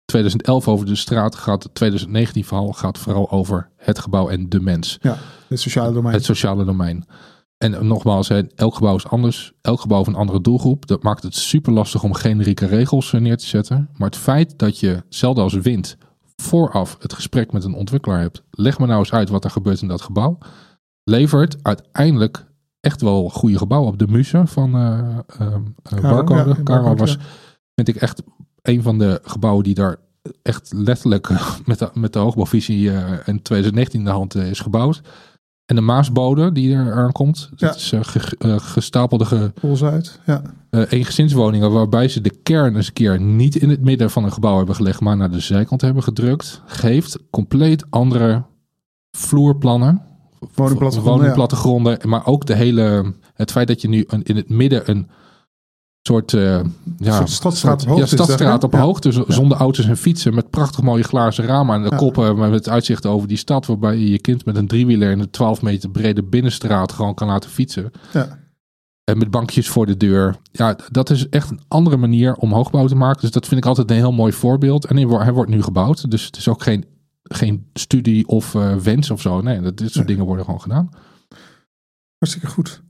[0.06, 1.64] 2011 over de straat gaat.
[1.64, 4.98] Het 2019 verhaal gaat vooral over het gebouw en de mens.
[5.02, 6.14] Ja, het sociale domein.
[6.16, 7.06] Het sociale domein.
[7.58, 9.54] En nogmaals, elk gebouw is anders.
[9.62, 10.88] Elk gebouw heeft een andere doelgroep.
[10.88, 13.90] Dat maakt het super lastig om generieke regels neer te zetten.
[13.98, 15.98] Maar het feit dat je, hetzelfde als wind,
[16.36, 18.44] vooraf het gesprek met een ontwikkelaar hebt.
[18.52, 20.38] Leg me nou eens uit wat er gebeurt in dat gebouw.
[21.04, 22.46] Levert uiteindelijk
[22.80, 24.00] echt wel goede gebouwen op.
[24.00, 24.72] De Muse van
[26.02, 26.56] Barcode.
[26.64, 27.18] ja, was,
[27.76, 28.24] vind ik echt
[28.64, 29.96] een van de gebouwen die daar
[30.42, 31.30] echt letterlijk
[31.66, 35.02] met de, met de hoogbouwvisie eh, in 2019 in de hand eh, is gebouwd.
[35.66, 37.50] En de Maasbode die er aankomt.
[37.50, 37.76] Dat Ja.
[37.76, 39.52] is eh, ge- gestapelde ge,
[39.86, 40.20] uit.
[40.26, 40.42] Ja.
[40.90, 44.58] eengezinswoningen waarbij ze de kern eens een keer niet in het midden van een gebouw
[44.58, 46.62] hebben gelegd, maar naar de zijkant hebben gedrukt.
[46.66, 48.44] Geeft compleet andere
[49.12, 50.02] vloerplannen.
[50.56, 54.90] Woningplattegronden, Woningplattegronden, maar ook de hele, het feit dat je nu een, in het midden
[54.90, 55.10] een
[56.08, 56.60] soort, eh,
[56.98, 58.74] ja, soort stadstraat op hoogte Ja, stadstraat op.
[58.74, 59.24] Ja.
[59.28, 61.96] zonder auto's en fietsen, met prachtig mooie glazen ramen aan de Ja.
[61.98, 65.30] koppen, met uitzicht over die stad, waarbij je je kind met een driewieler in een
[65.30, 67.92] 12 meter brede binnenstraat gewoon kan laten fietsen.
[68.14, 68.42] Ja.
[69.04, 70.36] En met bankjes voor de deur.
[70.52, 73.22] Ja, dat is echt een andere manier om hoogbouw te maken.
[73.22, 74.86] Dus dat vind ik altijd een heel mooi voorbeeld.
[74.86, 76.12] En hij wordt- nu gebouwd.
[76.12, 76.86] Dus het is ook geen,
[77.24, 79.42] geen studie of eh, wens of zo.
[79.42, 80.06] Nee, dat, dit soort Nee.
[80.06, 80.90] dingen worden gewoon gedaan.
[82.18, 82.82] Hartstikke goed.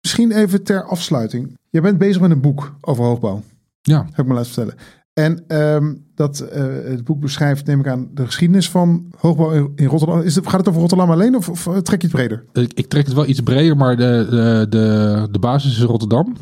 [0.00, 1.58] Misschien even ter afsluiting.
[1.70, 3.42] Je bent bezig met een boek over hoogbouw.
[3.82, 4.78] Ja, Heb ik me laten vertellen.
[5.12, 9.86] En ehm, dat, eh, het boek beschrijft, neem ik aan, de geschiedenis van hoogbouw in,
[9.86, 10.20] Rotterdam.
[10.20, 12.44] Is het, gaat het over Rotterdam alleen of, of trek je het breder?
[12.52, 16.36] ik, ik trek het wel iets breder, maar de, de, de, de basis is Rotterdam.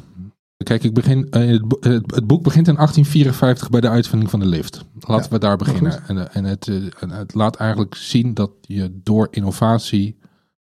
[0.65, 4.31] Kijk, ik begin, eh, het, bo- het, het boek begint in 1854 bij de uitvinding
[4.31, 4.85] van de lift.
[4.99, 6.03] Laten Ja, we daar beginnen.
[6.07, 10.18] En, eh, en, het, eh, en het laat eigenlijk zien dat je door innovatie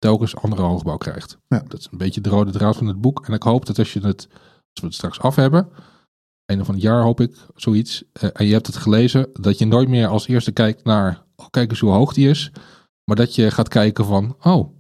[0.04, 1.38] telkens andere hoogbouw krijgt.
[1.48, 1.64] Ja.
[1.68, 3.26] Dat is een beetje de rode draad van het boek.
[3.28, 5.70] En ik hoop dat als je het, als we het straks af hebben,
[6.46, 9.66] einde van het jaar hoop ik, zoiets, eh, en je hebt het gelezen, dat je
[9.66, 12.52] nooit meer als eerste kijkt naar, oh, kijk eens hoe hoog die is.
[13.04, 14.80] Maar dat je gaat kijken van, oh,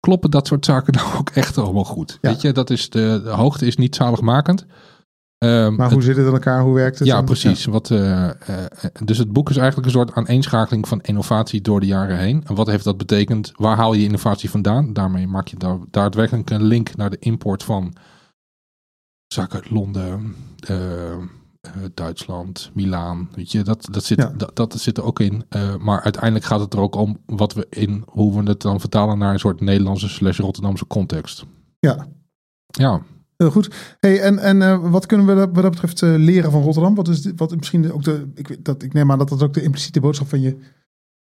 [0.00, 2.18] kloppen dat soort zaken nou ook echt allemaal goed?
[2.20, 2.30] Ja.
[2.30, 4.66] Weet je, dat is de, de hoogte is niet zaligmakend.
[5.38, 6.62] Ehm, Maar hoe zit het in elkaar?
[6.62, 7.08] Hoe werkt het?
[7.08, 7.64] ja, precies.
[7.64, 8.34] Wat, eh, eh,
[9.04, 12.44] dus het boek is eigenlijk een soort aaneenschakeling van innovatie door de jaren heen.
[12.46, 13.52] En wat heeft dat betekend?
[13.54, 14.92] Waar haal je innovatie vandaan?
[14.92, 17.94] Daarmee maak je daar daadwerkelijk een link naar de import van
[19.26, 20.34] zaken uit Londen,
[20.66, 21.18] eh, eh,
[21.94, 23.28] Duitsland, Milaan.
[23.34, 24.32] Weet je, dat, dat, zit, Ja.
[24.36, 25.44] dat, dat zit er ook in.
[25.80, 29.18] Maar uiteindelijk gaat het er ook om wat we in, hoe we het dan vertalen
[29.18, 31.44] naar een soort Nederlandse slash Rotterdamse context.
[31.78, 32.06] Ja,
[32.66, 33.02] Ja,
[33.38, 33.96] heel goed.
[34.00, 36.94] Hey, en en eh, wat kunnen we dat- wat betreft eh, leren van Rotterdam?
[36.94, 38.28] Wat is wat misschien ook de.
[38.34, 40.56] Ik, dat, ik neem aan dat dat ook de impliciete boodschap van je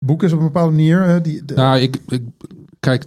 [0.06, 1.02] boek is op een bepaalde manier.
[1.04, 2.24] hè, die, de- Nou, ik, ik
[2.80, 3.06] kijk,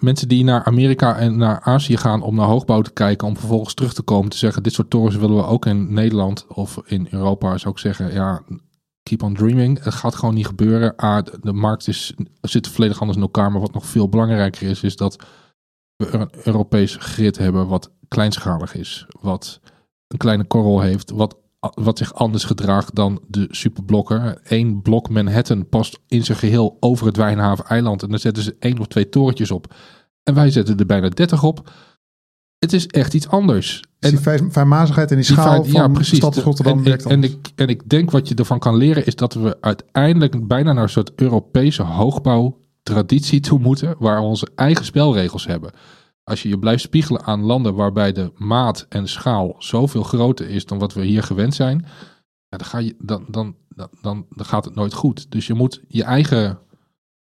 [0.00, 3.74] mensen die naar Amerika en naar Azië gaan om naar hoogbouw te kijken, om vervolgens
[3.74, 7.06] terug te komen te zeggen, dit soort torens willen we ook in Nederland of in
[7.10, 8.42] Europa, zou ik zeggen, ja,
[9.02, 9.82] keep on dreaming.
[9.84, 10.94] Het gaat gewoon niet gebeuren.
[11.04, 14.68] A, de, de markt is, zit volledig anders in elkaar, maar wat nog veel belangrijker
[14.68, 15.24] is, is dat
[16.10, 19.60] we een Europees grid hebben wat kleinschalig is, wat
[20.08, 21.40] een kleine korrel heeft, wat
[21.70, 24.40] wat zich anders gedraagt dan de superblokken.
[24.44, 28.02] Eén blok Manhattan past in zijn geheel over het Wijnhaven-eiland.
[28.02, 29.74] En dan zetten ze één of twee torentjes op.
[30.22, 31.70] En wij zetten er bijna dertig op.
[32.58, 33.82] Het is echt iets anders.
[33.98, 37.24] Dus die fijn- fijnmazigheid en die die schaal van de stad Rotterdam en, werkt en,
[37.24, 40.82] ik, en ik denk wat je ervan kan leren is dat we uiteindelijk bijna naar
[40.82, 41.82] een soort Europese
[42.82, 45.72] hoogbouwtraditie toe moeten, waar we onze eigen spelregels hebben.
[46.24, 50.66] Als je je blijft spiegelen aan landen waarbij de maat en schaal zoveel groter is
[50.66, 51.86] dan wat we hier gewend zijn,
[52.48, 55.30] dan, ga je, dan, dan, dan, dan, gaat het nooit goed.
[55.30, 56.58] Dus je moet je eigen